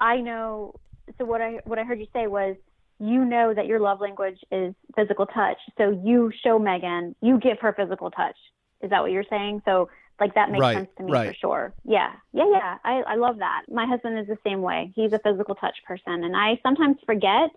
[0.00, 0.74] i know
[1.18, 2.56] so what i what i heard you say was
[2.98, 5.58] you know that your love language is physical touch.
[5.76, 8.36] So you show megan you give her physical touch.
[8.80, 9.60] Is that what you're saying?
[9.66, 9.90] So
[10.20, 11.28] like that makes right, sense to me right.
[11.28, 11.74] for sure.
[11.84, 12.12] Yeah.
[12.32, 12.78] Yeah, yeah.
[12.84, 13.62] I, I love that.
[13.68, 14.92] My husband is the same way.
[14.94, 17.50] He's a physical touch person and I sometimes forget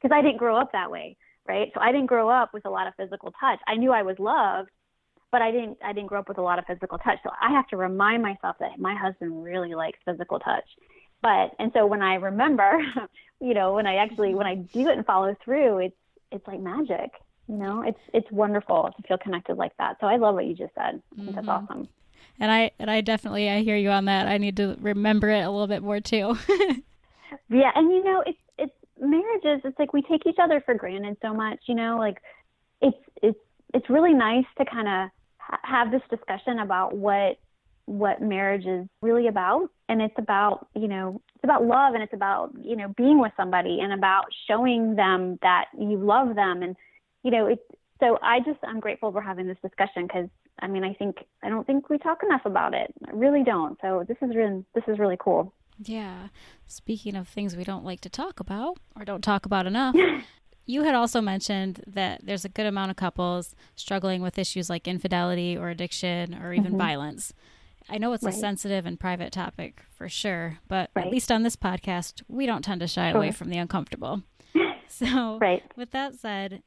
[0.00, 1.70] because I didn't grow up that way, right?
[1.74, 3.60] So I didn't grow up with a lot of physical touch.
[3.66, 4.70] I knew I was loved,
[5.30, 7.18] but I didn't I didn't grow up with a lot of physical touch.
[7.22, 10.64] So I have to remind myself that my husband really likes physical touch.
[11.22, 12.80] But and so when I remember,
[13.40, 15.96] you know, when I actually when I do it and follow through, it's
[16.32, 17.10] it's like magic
[17.48, 20.54] you know it's it's wonderful to feel connected like that so i love what you
[20.54, 21.32] just said mm-hmm.
[21.34, 21.88] that's awesome
[22.40, 24.26] and I and I definitely I hear you on that.
[24.26, 26.36] I need to remember it a little bit more too.
[27.48, 29.62] yeah, and you know, it's it's marriages.
[29.64, 31.60] It's like we take each other for granted so much.
[31.66, 32.18] You know, like
[32.80, 33.38] it's it's
[33.74, 37.38] it's really nice to kind of ha- have this discussion about what
[37.86, 42.12] what marriage is really about and it's about you know it's about love and it's
[42.12, 46.74] about you know being with somebody and about showing them that you love them and
[47.22, 47.62] you know it's
[48.00, 50.28] so i just i'm grateful for having this discussion because
[50.60, 52.92] I mean, I think I don't think we talk enough about it.
[53.06, 53.78] I really don't.
[53.80, 55.52] So this is really this is really cool.
[55.78, 56.28] Yeah.
[56.66, 59.94] Speaking of things we don't like to talk about or don't talk about enough,
[60.66, 64.88] you had also mentioned that there's a good amount of couples struggling with issues like
[64.88, 66.78] infidelity or addiction or even mm-hmm.
[66.78, 67.32] violence.
[67.88, 68.34] I know it's right.
[68.34, 71.06] a sensitive and private topic for sure, but right.
[71.06, 73.18] at least on this podcast, we don't tend to shy sure.
[73.18, 74.22] away from the uncomfortable.
[74.88, 75.64] So, right.
[75.76, 76.62] with that said,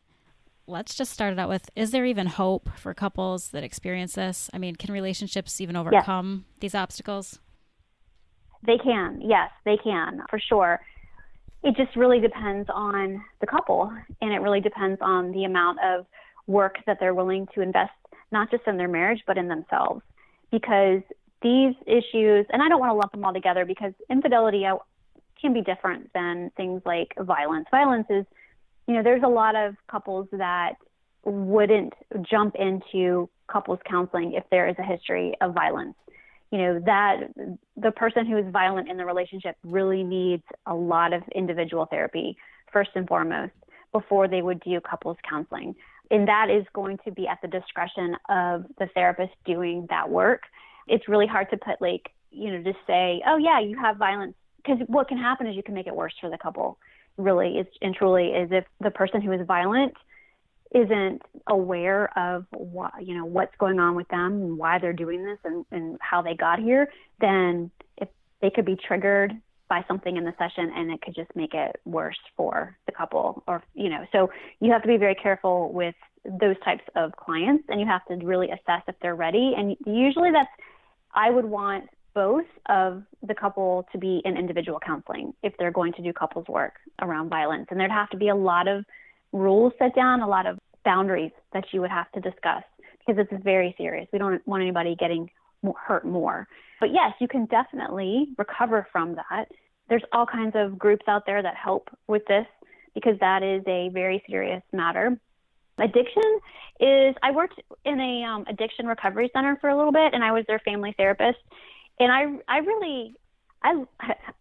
[0.70, 4.50] let's just start it out with is there even hope for couples that experience this?
[4.54, 6.60] I mean, can relationships even overcome yes.
[6.62, 7.40] these obstacles?
[8.66, 9.22] They can.
[9.22, 10.80] Yes, they can, for sure.
[11.64, 13.92] It just really depends on the couple
[14.22, 16.06] and it really depends on the amount of
[16.48, 17.92] work that they're willing to invest
[18.32, 20.02] not just in their marriage but in themselves
[20.52, 21.02] because
[21.42, 24.78] these issues and I don't want to lump them all together because infidelity uh,
[25.40, 27.68] can be different than things like violence.
[27.72, 28.26] Violence is
[28.90, 30.74] you know, there's a lot of couples that
[31.24, 31.94] wouldn't
[32.28, 35.94] jump into couples counseling if there is a history of violence.
[36.50, 37.18] You know, that
[37.78, 42.36] the person who is violent in the relationship really needs a lot of individual therapy,
[42.74, 43.54] first and foremost,
[43.92, 45.76] before they would do couples counseling.
[46.10, 50.42] And that is going to be at the discretion of the therapist doing that work.
[50.88, 54.34] It's really hard to put, like, you know, just say, oh, yeah, you have violence.
[54.58, 56.80] Because what can happen is you can make it worse for the couple
[57.20, 59.94] really is and truly is if the person who is violent
[60.74, 65.24] isn't aware of what you know what's going on with them and why they're doing
[65.26, 68.08] this and, and how they got here, then if
[68.42, 69.34] they could be triggered
[69.68, 73.44] by something in the session and it could just make it worse for the couple
[73.48, 75.96] or you know so you have to be very careful with
[76.26, 79.54] those types of clients and you have to really assess if they're ready.
[79.56, 80.50] And usually that's
[81.14, 81.90] i would want
[82.24, 86.46] both of the couple to be in individual counseling if they're going to do couples
[86.48, 88.84] work around violence and there'd have to be a lot of
[89.32, 92.64] rules set down a lot of boundaries that you would have to discuss
[93.00, 95.30] because is very serious we don't want anybody getting
[95.88, 96.48] hurt more
[96.80, 99.46] but yes, you can definitely recover from that.
[99.90, 102.46] There's all kinds of groups out there that help with this
[102.94, 105.18] because that is a very serious matter.
[105.78, 106.40] Addiction
[106.80, 110.32] is, I worked in a um, addiction recovery center for a little bit and I
[110.32, 111.40] was their family therapist.
[112.00, 113.16] And I, I really,
[113.62, 113.84] I,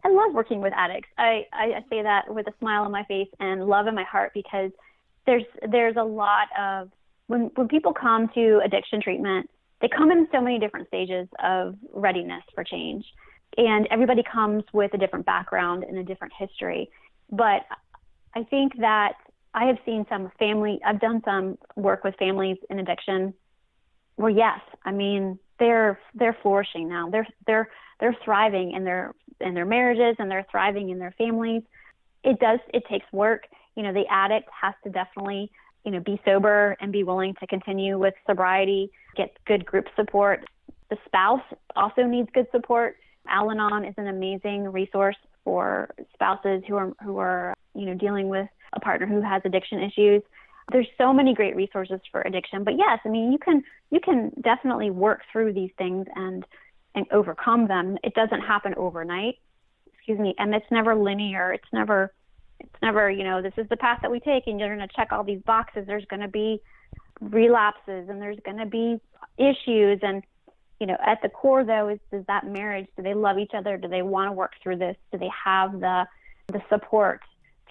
[0.04, 1.08] I love working with addicts.
[1.18, 4.32] I, I say that with a smile on my face and love in my heart
[4.34, 4.70] because
[5.26, 6.90] there's, there's a lot of,
[7.26, 9.50] when, when people come to addiction treatment,
[9.80, 13.04] they come in so many different stages of readiness for change.
[13.56, 16.90] And everybody comes with a different background and a different history.
[17.30, 17.62] But
[18.34, 19.14] I think that
[19.54, 23.34] I have seen some family, I've done some work with families in addiction
[24.16, 27.10] where yes, I mean, they're they're flourishing now.
[27.10, 27.68] They're they're
[28.00, 31.62] they're thriving in their in their marriages and they're thriving in their families.
[32.24, 33.44] It does it takes work.
[33.74, 35.50] You know, the addict has to definitely
[35.84, 40.44] you know, be sober and be willing to continue with sobriety, get good group support.
[40.90, 41.40] The spouse
[41.76, 42.96] also needs good support.
[43.26, 48.28] Al Anon is an amazing resource for spouses who are who are, you know, dealing
[48.28, 50.22] with a partner who has addiction issues.
[50.70, 52.64] There's so many great resources for addiction.
[52.64, 56.44] But yes, I mean, you can you can definitely work through these things and
[56.94, 57.98] and overcome them.
[58.02, 59.36] It doesn't happen overnight.
[59.94, 61.52] Excuse me, and it's never linear.
[61.52, 62.12] It's never
[62.60, 64.94] it's never, you know, this is the path that we take and you're going to
[64.94, 65.84] check all these boxes.
[65.86, 66.60] There's going to be
[67.20, 69.00] relapses and there's going to be
[69.36, 70.00] issues.
[70.02, 70.24] And,
[70.80, 72.88] you know, at the core though is, is that marriage.
[72.96, 73.76] Do they love each other?
[73.76, 74.96] Do they want to work through this?
[75.12, 76.06] Do they have the,
[76.48, 77.20] the support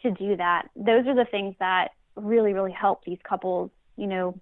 [0.04, 0.70] to do that?
[0.76, 4.40] Those are the things that really, really help these couples, you know,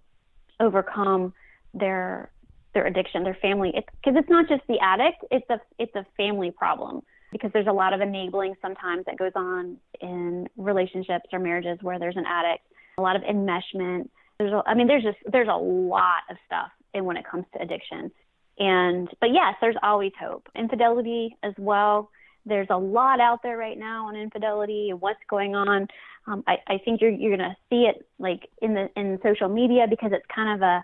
[0.60, 1.34] overcome
[1.74, 2.32] their,
[2.74, 3.72] their addiction, their family.
[3.74, 5.24] It's because it's not just the addict.
[5.32, 7.02] It's a, it's a family problem
[7.32, 12.00] because there's a lot of enabling sometimes that goes on in relationships or marriages where
[12.00, 12.64] there's an addict,
[12.98, 14.10] a lot of enmeshment.
[14.40, 17.46] There's a, I mean, there's just there's a lot of stuff in when it comes
[17.54, 18.12] to addiction.
[18.58, 20.48] And but yes, there's always hope.
[20.56, 22.10] Infidelity as well.
[22.46, 25.88] There's a lot out there right now on infidelity and what's going on.
[26.28, 29.86] Um, I, I think you're you're gonna see it like in the in social media
[29.90, 30.84] because it's kind of a,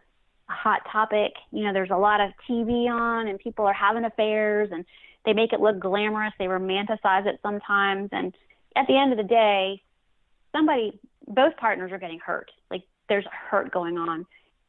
[0.52, 1.34] hot topic.
[1.52, 4.86] You know, there's a lot of TV on and people are having affairs and
[5.26, 6.34] they make it look glamorous.
[6.38, 8.10] They romanticize it sometimes.
[8.12, 8.36] And
[8.76, 9.82] at the end of the day,
[10.52, 12.52] somebody, both partners are getting hurt.
[12.70, 14.26] Like there's hurt going on.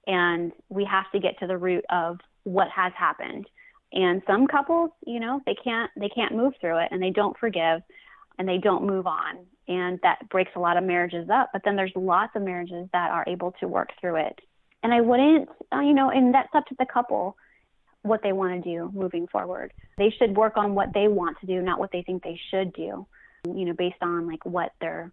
[0.06, 3.46] And we have to get to the root of what has happened.
[3.92, 7.36] And some couples, you know, they can't they can't move through it and they don't
[7.38, 7.82] forgive
[8.38, 9.46] and they don't move on.
[9.68, 11.50] And that breaks a lot of marriages up.
[11.52, 14.40] But then there's lots of marriages that are able to work through it.
[14.82, 17.36] And I wouldn't, uh, you know, and that's up to the couple
[18.02, 19.72] what they want to do moving forward.
[19.96, 22.72] They should work on what they want to do, not what they think they should
[22.72, 23.06] do,
[23.46, 25.12] you know, based on like what their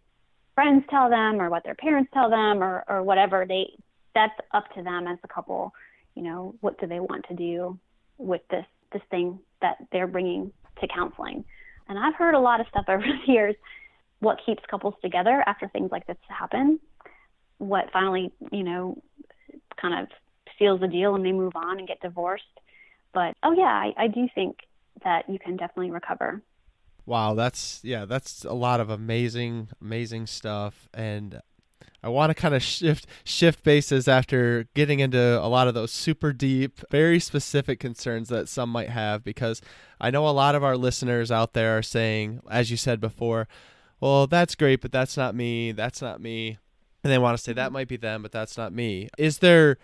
[0.55, 3.45] friends tell them or what their parents tell them or, or whatever.
[3.47, 3.77] They
[4.15, 5.73] that's up to them as a couple.
[6.15, 7.77] You know, what do they want to do
[8.19, 10.51] with this this thing that they're bringing
[10.81, 11.43] to counseling?
[11.87, 13.55] And I've heard a lot of stuff over the years.
[14.19, 16.79] What keeps couples together after things like this happen?
[17.57, 19.01] What finally, you know,
[19.81, 20.09] kind of
[20.57, 22.43] seals the deal and they move on and get divorced?
[23.13, 24.57] But oh yeah, I, I do think
[25.03, 26.41] that you can definitely recover.
[27.05, 31.41] Wow, that's yeah, that's a lot of amazing, amazing stuff, and
[32.01, 35.91] I want to kind of shift shift bases after getting into a lot of those
[35.91, 39.61] super deep, very specific concerns that some might have because
[39.99, 43.47] I know a lot of our listeners out there are saying, as you said before,
[43.99, 45.71] well, that's great, but that's not me.
[45.71, 46.57] That's not me.
[47.03, 47.73] And they want to say that mm-hmm.
[47.73, 49.09] might be them, but that's not me.
[49.17, 49.77] Is there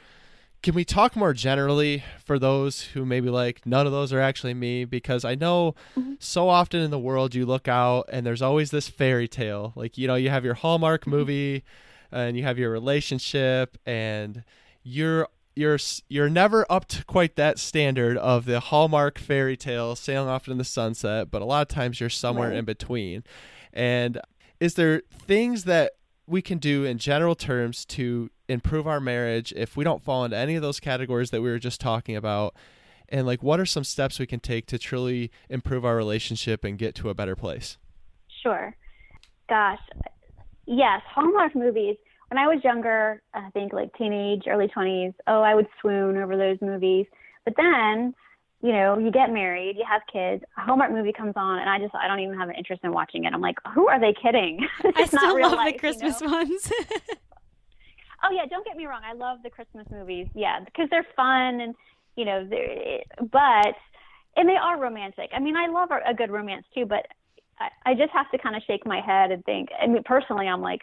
[0.65, 4.55] can we talk more generally for those who maybe like none of those are actually
[4.55, 6.13] me because i know mm-hmm.
[6.17, 9.95] so often in the world you look out and there's always this fairy tale like
[9.95, 11.11] you know you have your hallmark mm-hmm.
[12.15, 14.43] And you have your relationship and
[14.83, 15.77] you're you're
[16.09, 20.57] you're never up to quite that standard of the hallmark fairy tale sailing off in
[20.57, 22.57] the sunset but a lot of times you're somewhere right.
[22.57, 23.23] in between
[23.73, 24.19] and
[24.59, 25.93] is there things that
[26.27, 30.37] we can do in general terms to improve our marriage if we don't fall into
[30.37, 32.55] any of those categories that we were just talking about
[33.09, 36.77] and like what are some steps we can take to truly improve our relationship and
[36.77, 37.77] get to a better place
[38.41, 38.75] sure
[39.47, 39.79] gosh,
[40.65, 41.97] yes, Hallmark movies.
[42.29, 46.35] When I was younger, I think like teenage, early 20s, oh, I would swoon over
[46.35, 47.05] those movies.
[47.43, 48.15] But then,
[48.61, 51.77] you know, you get married, you have kids, a Hallmark movie comes on, and I
[51.77, 53.33] just, I don't even have an interest in watching it.
[53.33, 54.67] I'm like, who are they kidding?
[54.95, 56.33] I still love life, the Christmas you know?
[56.33, 56.71] ones.
[58.23, 60.27] oh yeah, don't get me wrong, I love the Christmas movies.
[60.33, 61.75] Yeah, because they're fun and
[62.15, 63.75] you know, they're, but
[64.37, 65.29] and they are romantic.
[65.33, 67.07] I mean, I love a good romance too, but
[67.59, 69.69] I, I just have to kind of shake my head and think.
[69.81, 70.81] I mean, personally, I'm like,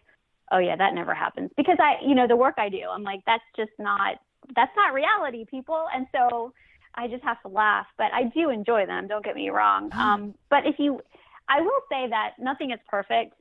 [0.53, 3.23] oh yeah, that never happens because I, you know, the work I do, I'm like,
[3.27, 4.19] that's just not
[4.55, 5.87] that's not reality, people.
[5.95, 6.53] And so
[6.95, 9.09] I just have to laugh, but I do enjoy them.
[9.09, 9.91] Don't get me wrong.
[9.91, 10.01] Mm-hmm.
[10.01, 11.01] Um, but if you,
[11.49, 13.35] I will say that nothing is perfect.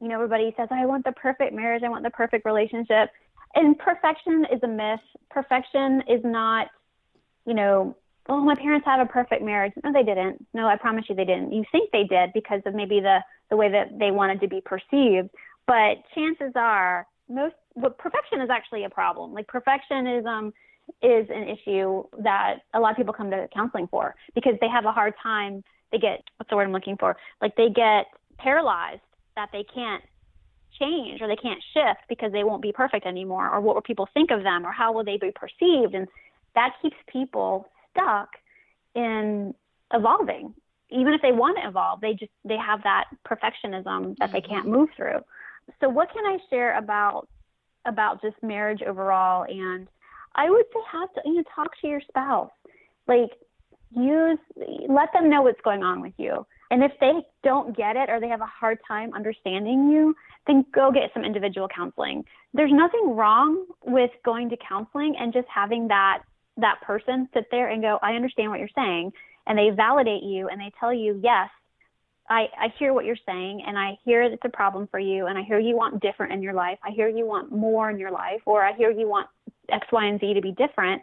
[0.00, 1.82] You know, everybody says, I want the perfect marriage.
[1.82, 3.10] I want the perfect relationship.
[3.54, 5.00] And perfection is a myth.
[5.30, 6.68] Perfection is not,
[7.46, 7.96] you know,
[8.28, 9.72] oh, my parents had a perfect marriage.
[9.84, 10.44] No, they didn't.
[10.52, 11.52] No, I promise you they didn't.
[11.52, 14.60] You think they did because of maybe the, the way that they wanted to be
[14.60, 15.30] perceived.
[15.66, 19.34] But chances are most well, perfection is actually a problem.
[19.34, 20.52] Like perfectionism
[21.02, 24.84] is an issue that a lot of people come to counseling for because they have
[24.84, 25.64] a hard time.
[25.92, 27.16] They get what's the word I'm looking for?
[27.40, 28.06] Like they get
[28.38, 29.00] paralyzed
[29.36, 30.02] that they can't
[30.78, 34.08] change or they can't shift because they won't be perfect anymore or what will people
[34.12, 36.06] think of them or how will they be perceived and
[36.54, 38.28] that keeps people stuck
[38.94, 39.54] in
[39.92, 40.54] evolving
[40.90, 44.52] even if they want to evolve they just they have that perfectionism that they mm-hmm.
[44.52, 45.20] can't move through
[45.80, 47.28] so what can i share about
[47.84, 49.44] about just marriage overall?
[49.48, 49.88] And
[50.34, 52.50] i would say have to you know talk to your spouse.
[53.06, 53.30] Like
[53.90, 54.38] use
[54.88, 56.46] let them know what's going on with you.
[56.70, 57.12] And if they
[57.44, 60.14] don't get it or they have a hard time understanding you
[60.46, 62.24] then go get some individual counseling.
[62.54, 66.22] There's nothing wrong with going to counseling and just having that
[66.56, 69.12] that person sit there and go i understand what you're saying.
[69.48, 71.48] And they validate you and they tell you yes
[72.28, 75.38] I, I hear what you're saying and I hear it's a problem for you and
[75.38, 76.78] I hear you want different in your life.
[76.84, 79.28] I hear you want more in your life or I hear you want
[79.68, 81.02] X, Y, and Z to be different.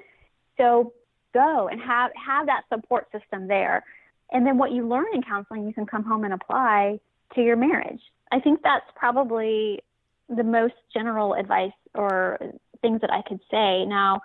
[0.57, 0.93] So
[1.33, 3.83] go and have have that support system there.
[4.31, 6.99] And then what you learn in counseling you can come home and apply
[7.35, 8.01] to your marriage.
[8.31, 9.79] I think that's probably
[10.29, 12.39] the most general advice or
[12.81, 13.85] things that I could say.
[13.85, 14.21] Now,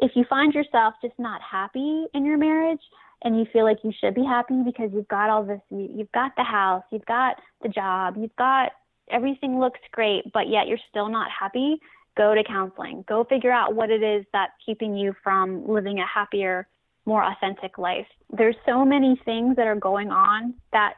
[0.00, 2.80] if you find yourself just not happy in your marriage,
[3.22, 6.32] and you feel like you should be happy because you've got all this you've got
[6.36, 8.72] the house you've got the job you've got
[9.10, 11.80] everything looks great but yet you're still not happy
[12.18, 13.04] go to counseling.
[13.08, 16.66] Go figure out what it is that's keeping you from living a happier
[17.06, 18.06] more authentic life.
[18.30, 20.94] There's so many things that are going on that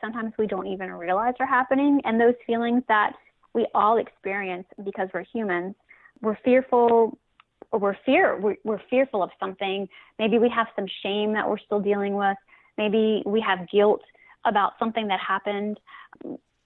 [0.00, 3.12] sometimes we don't even realize are happening and those feelings that
[3.52, 5.74] we all experience because we're humans
[6.22, 7.18] we're fearful
[7.72, 9.88] we're fear we're, we're fearful of something.
[10.18, 12.36] Maybe we have some shame that we're still dealing with.
[12.78, 14.02] Maybe we have guilt
[14.44, 15.78] about something that happened.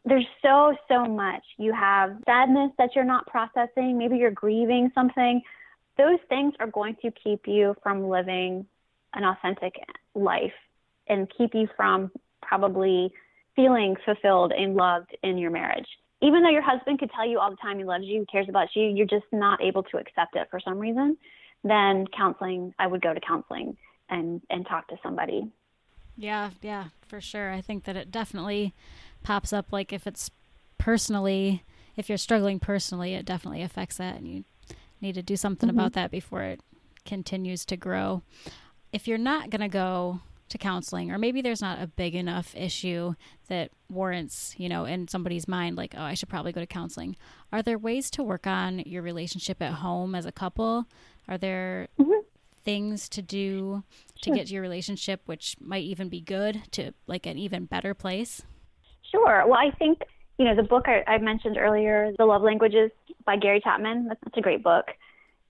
[0.05, 1.43] There's so so much.
[1.59, 3.99] You have sadness that you're not processing.
[3.99, 5.43] Maybe you're grieving something.
[5.97, 8.67] Those things are going to keep you from living
[9.15, 9.75] an authentic
[10.15, 10.53] life
[11.09, 12.11] and keep you from
[12.43, 13.13] probably
[13.57, 15.89] feeling fulfilled and loved in your marriage
[16.21, 18.69] even though your husband could tell you all the time he loves you, cares about
[18.75, 21.17] you, you're just not able to accept it for some reason,
[21.65, 23.77] then counseling, I would go to counseling
[24.09, 25.51] and and talk to somebody.
[26.17, 27.53] Yeah, yeah, for sure.
[27.53, 28.75] I think that it definitely
[29.23, 30.31] pops up like if it's
[30.77, 31.63] personally,
[31.97, 34.45] if you're struggling personally, it definitely affects that and you
[35.01, 35.79] need to do something mm-hmm.
[35.79, 36.61] about that before it
[37.05, 38.23] continues to grow.
[38.93, 42.55] If you're not going to go to counseling or maybe there's not a big enough
[42.57, 43.15] issue
[43.49, 47.17] that warrants you know in somebody's mind like oh i should probably go to counseling.
[47.53, 50.85] Are there ways to work on your relationship at home as a couple?
[51.29, 52.21] Are there mm-hmm.
[52.63, 53.83] things to do
[54.23, 57.95] to get to your relationship which might even be good to like an even better
[57.95, 58.43] place?
[59.11, 59.45] Sure.
[59.47, 60.03] Well i think
[60.39, 62.91] you know the book i, I mentioned earlier the love languages
[63.25, 64.87] by gary chapman that's, that's a great book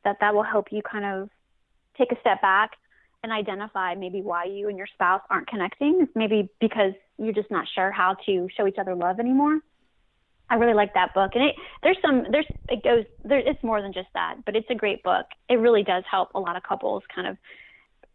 [0.04, 1.28] that that will help you kind of
[1.96, 2.72] take a step back
[3.22, 6.06] and identify maybe why you and your spouse aren't connecting.
[6.14, 9.60] Maybe because you're just not sure how to show each other love anymore.
[10.50, 13.38] I really like that book, and it there's some there's it goes there.
[13.38, 15.26] It's more than just that, but it's a great book.
[15.48, 17.36] It really does help a lot of couples kind of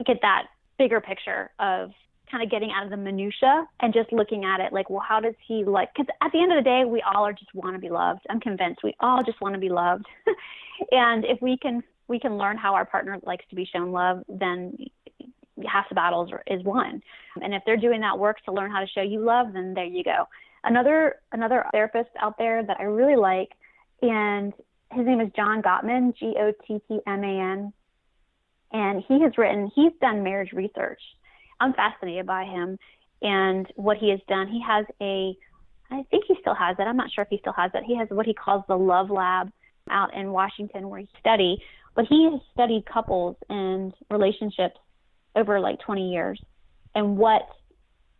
[0.05, 0.47] get that
[0.79, 1.91] bigger picture of
[2.31, 5.19] kind of getting out of the minutia and just looking at it like, well, how
[5.19, 5.89] does he like?
[5.93, 8.21] Because at the end of the day, we all are just want to be loved.
[8.31, 10.05] I'm convinced we all just want to be loved,
[10.91, 14.23] and if we can we can learn how our partner likes to be shown love,
[14.27, 14.77] then
[15.65, 17.01] half the battles is won.
[17.41, 19.85] And if they're doing that work to learn how to show you love, then there
[19.85, 20.25] you go.
[20.63, 23.49] Another another therapist out there that I really like,
[24.01, 24.53] and
[24.91, 27.73] his name is John Gottman, G O T T M A N,
[28.71, 29.71] and he has written.
[29.75, 31.01] He's done marriage research.
[31.59, 32.77] I'm fascinated by him
[33.21, 34.47] and what he has done.
[34.47, 35.35] He has a
[35.91, 36.83] I think he still has it.
[36.83, 37.83] I'm not sure if he still has it.
[37.85, 39.51] He has what he calls the Love Lab
[39.89, 41.61] out in Washington where he study,
[41.95, 44.77] but he has studied couples and relationships
[45.35, 46.39] over like 20 years
[46.95, 47.43] and what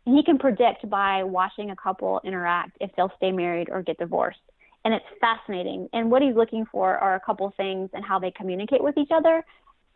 [0.06, 4.40] he can predict by watching a couple interact if they'll stay married or get divorced.
[4.86, 5.88] And it's fascinating.
[5.94, 9.12] And what he's looking for are a couple things and how they communicate with each
[9.14, 9.46] other,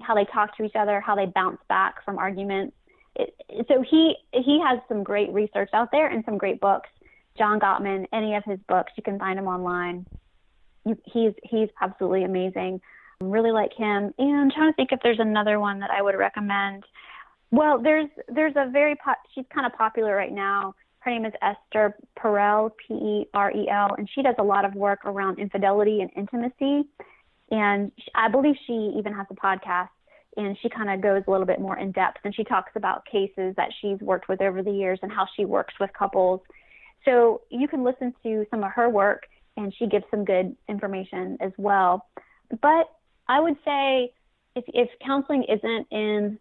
[0.02, 2.76] how they talk to each other, how they bounce back from arguments.
[3.16, 3.36] It,
[3.68, 6.90] so he he has some great research out there and some great books.
[7.38, 10.06] John Gottman, any of his books, you can find him online.
[10.86, 12.80] He's he's absolutely amazing.
[13.22, 14.14] Really like him.
[14.18, 16.84] And trying to think if there's another one that I would recommend.
[17.52, 20.76] Well, there's there's a very pop, she's kind of popular right now.
[21.00, 24.66] Her name is Esther Perel, P E R E L, and she does a lot
[24.66, 26.88] of work around infidelity and intimacy.
[27.50, 29.90] And I believe she even has a podcast,
[30.36, 32.18] and she kind of goes a little bit more in depth.
[32.26, 35.46] And she talks about cases that she's worked with over the years and how she
[35.46, 36.42] works with couples.
[37.06, 41.38] So you can listen to some of her work, and she gives some good information
[41.40, 42.06] as well.
[42.62, 42.90] But
[43.28, 44.14] I would say
[44.56, 46.40] if, if counseling isn't in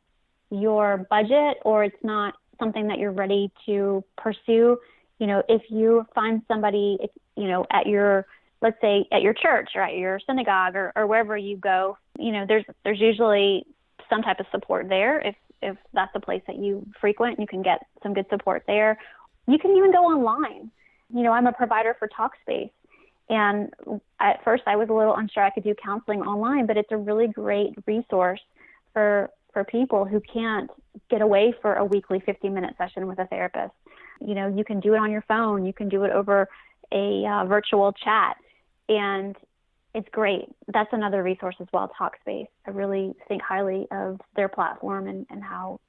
[0.51, 4.79] your budget or it's not something that you're ready to pursue,
[5.19, 6.99] you know, if you find somebody,
[7.37, 8.27] you know, at your,
[8.63, 12.33] let's say at your church or at your synagogue or, or wherever you go, you
[12.33, 13.67] know, there's, there's usually
[14.09, 15.21] some type of support there.
[15.21, 18.99] If, if that's a place that you frequent, you can get some good support there.
[19.47, 20.71] You can even go online.
[21.13, 22.71] You know, I'm a provider for Talkspace.
[23.29, 23.73] And
[24.21, 26.97] at first, I was a little unsure I could do counseling online, but it's a
[26.97, 28.41] really great resource
[28.93, 30.71] for for people who can't
[31.09, 33.73] get away for a weekly 50 minute session with a therapist.
[34.21, 36.49] You know, you can do it on your phone, you can do it over
[36.93, 38.37] a uh, virtual chat,
[38.89, 39.35] and
[39.95, 40.45] it's great.
[40.73, 42.49] That's another resource as well, Talkspace.
[42.67, 45.81] I really think highly of their platform and, and how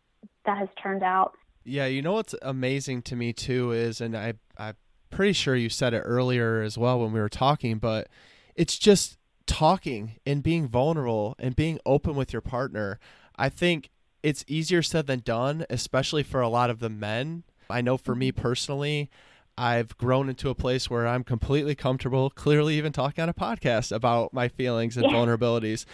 [0.45, 1.33] that has turned out.
[1.65, 4.75] Yeah, you know what's amazing to me too is, and I, I'm
[5.10, 8.08] pretty sure you said it earlier as well when we were talking, but
[8.55, 12.99] it's just talking and being vulnerable and being open with your partner.
[13.38, 13.89] I think
[14.24, 17.43] it's easier said than done, especially for a lot of the men.
[17.70, 19.10] I know for me personally,
[19.58, 23.95] I've grown into a place where I'm completely comfortable, clearly even talking on a podcast
[23.95, 25.14] about my feelings and yeah.
[25.14, 25.86] vulnerabilities.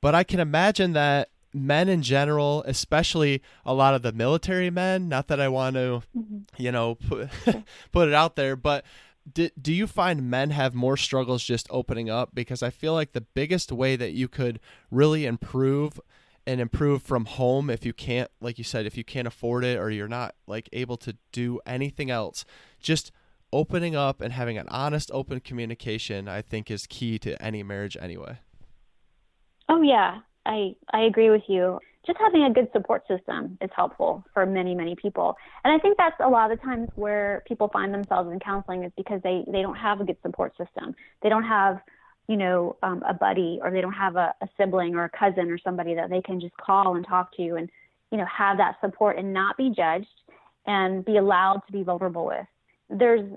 [0.00, 5.08] But I can imagine that men in general, especially a lot of the military men,
[5.08, 6.38] not that I want to, mm-hmm.
[6.56, 7.30] you know, put,
[7.92, 8.84] put it out there, but
[9.32, 12.34] do, do you find men have more struggles just opening up?
[12.34, 16.00] Because I feel like the biggest way that you could really improve
[16.46, 19.78] and improve from home if you can't like you said if you can't afford it
[19.78, 22.44] or you're not like able to do anything else
[22.80, 23.10] just
[23.50, 27.96] opening up and having an honest open communication i think is key to any marriage
[27.98, 28.36] anyway
[29.70, 34.24] oh yeah i i agree with you just having a good support system is helpful
[34.32, 37.68] for many many people and i think that's a lot of the times where people
[37.68, 41.28] find themselves in counseling is because they they don't have a good support system they
[41.28, 41.80] don't have
[42.28, 45.50] you know, um, a buddy or they don't have a, a sibling or a cousin
[45.50, 47.68] or somebody that they can just call and talk to and,
[48.10, 50.06] you know, have that support and not be judged
[50.66, 52.46] and be allowed to be vulnerable with.
[52.88, 53.30] There's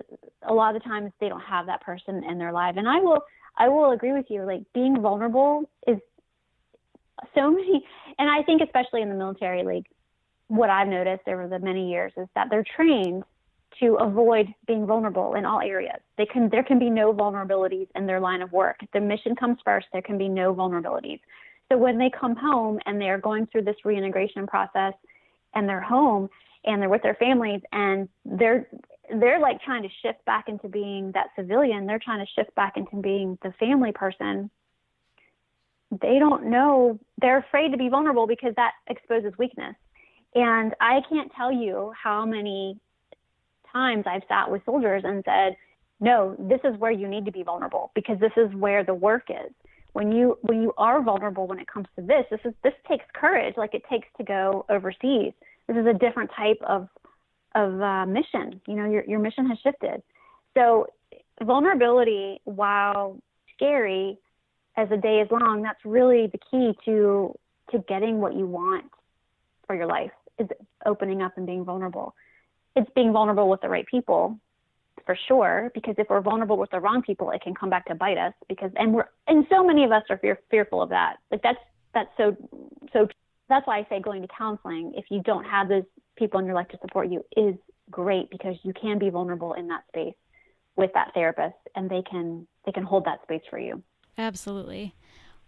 [0.44, 2.76] a lot of the times they don't have that person in their life.
[2.78, 3.20] And I will,
[3.58, 4.44] I will agree with you.
[4.44, 5.98] Like being vulnerable is
[7.36, 7.84] so many,
[8.20, 9.86] and I think especially in the military, like
[10.48, 13.24] what I've noticed over the many years is that they're trained
[13.80, 16.00] to avoid being vulnerable in all areas.
[16.18, 18.78] They can there can be no vulnerabilities in their line of work.
[18.94, 21.20] The mission comes first, there can be no vulnerabilities.
[21.70, 24.94] So when they come home and they're going through this reintegration process
[25.54, 26.30] and they're home
[26.66, 28.68] and they're with their families and they're
[29.20, 32.76] they're like trying to shift back into being that civilian, they're trying to shift back
[32.78, 34.50] into being the family person.
[35.92, 39.76] They don't know, they're afraid to be vulnerable because that exposes weakness.
[40.36, 42.78] And I can't tell you how many
[43.72, 45.56] times I've sat with soldiers and said,
[46.00, 49.30] no, this is where you need to be vulnerable because this is where the work
[49.30, 49.52] is.
[49.94, 53.06] When you when you are vulnerable when it comes to this, this is this takes
[53.14, 55.34] courage, like it takes to go overseas.
[55.68, 56.88] This is a different type of
[57.56, 58.62] of uh, mission.
[58.68, 60.04] You know, your your mission has shifted.
[60.56, 60.86] So
[61.44, 63.18] vulnerability, while
[63.56, 64.20] scary
[64.78, 67.38] as the day is long, that's really the key to
[67.72, 68.86] to getting what you want
[69.66, 70.48] for your life is
[70.86, 72.16] opening up and being vulnerable.
[72.76, 74.40] It's being vulnerable with the right people
[75.06, 77.96] for sure because if we're vulnerable with the wrong people it can come back to
[77.96, 81.18] bite us because and we're and so many of us are fear, fearful of that.
[81.32, 81.60] Like that's
[81.94, 82.38] that's so
[82.94, 83.08] so
[83.50, 85.84] that's why i say going to counseling if you don't have those
[86.18, 87.56] people in your life to support you is
[87.90, 90.16] great because you can be vulnerable in that space
[90.76, 93.82] with that therapist and they can they can hold that space for you
[94.18, 94.96] absolutely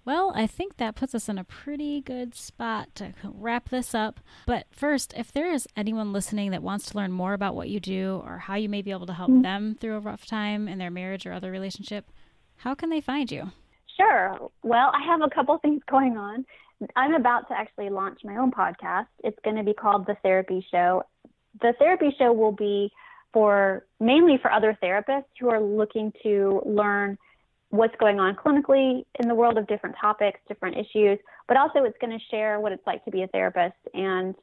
[0.05, 4.19] Well, I think that puts us in a pretty good spot to wrap this up.
[4.47, 7.79] But first, if there is anyone listening that wants to learn more about what you
[7.79, 9.41] do or how you may be able to help mm-hmm.
[9.41, 12.09] them through a rough time in their marriage or other relationship,
[12.55, 13.51] how can they find you?
[13.97, 14.49] Sure.
[14.63, 16.45] Well, I have a couple things going on.
[16.95, 19.07] I'm about to actually launch my own podcast.
[19.23, 21.03] It's going to be called The Therapy Show.
[21.61, 22.89] The Therapy Show will be
[23.33, 27.17] for mainly for other therapists who are looking to learn
[27.69, 31.97] what's going on clinically in the world of different topics, different issues, but also it's
[32.01, 33.77] going to share what it's like to be a therapist.
[33.93, 34.35] And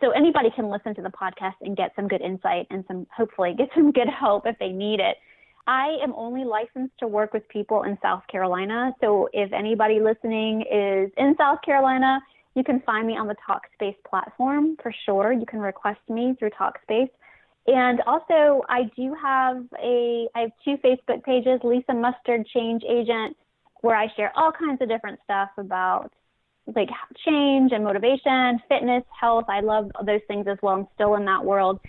[0.00, 3.54] so anybody can listen to the podcast and get some good insight and some, hopefully,
[3.56, 5.16] get some good help if they need it.
[5.66, 8.92] I am only licensed to work with people in South Carolina.
[9.00, 12.20] So if anybody listening is in South Carolina,
[12.54, 15.32] you can find me on the Talkspace platform for sure.
[15.32, 17.10] You can request me through Talkspace.
[17.66, 23.36] And also, I do have a I have two Facebook pages, Lisa Mustard Change Agent,
[23.82, 26.12] where I share all kinds of different stuff about
[26.74, 26.88] like
[27.24, 29.44] change and motivation, fitness, health.
[29.48, 30.74] I love those things as well.
[30.74, 31.80] I'm still in that world.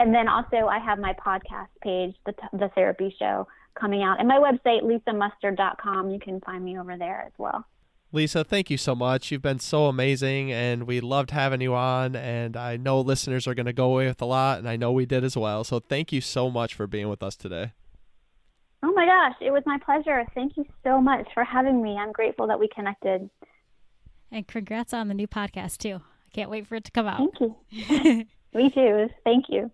[0.00, 3.46] And then also, I have my podcast page, the the therapy show,
[3.78, 6.10] coming out, and my website, lisamustard.com.
[6.10, 7.64] You can find me over there as well.
[8.12, 9.30] Lisa, thank you so much.
[9.30, 12.16] You've been so amazing, and we loved having you on.
[12.16, 14.90] And I know listeners are going to go away with a lot, and I know
[14.90, 15.62] we did as well.
[15.62, 17.72] So thank you so much for being with us today.
[18.82, 20.24] Oh my gosh, it was my pleasure.
[20.34, 21.96] Thank you so much for having me.
[21.96, 23.30] I'm grateful that we connected.
[24.32, 25.96] And congrats on the new podcast, too.
[25.96, 27.18] I can't wait for it to come out.
[27.18, 28.26] Thank you.
[28.54, 29.08] me too.
[29.22, 29.70] Thank you.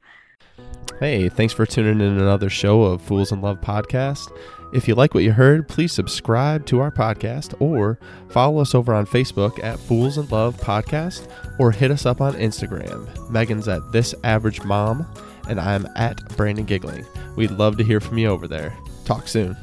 [0.98, 4.30] Hey, thanks for tuning in another show of Fools in Love podcast.
[4.72, 7.98] If you like what you heard, please subscribe to our podcast or
[8.30, 12.34] follow us over on Facebook at Fools in Love Podcast or hit us up on
[12.34, 13.30] Instagram.
[13.30, 15.06] Megan's at This Average Mom
[15.48, 17.06] and I'm at Brandon Giggling.
[17.36, 18.76] We'd love to hear from you over there.
[19.04, 19.56] Talk soon.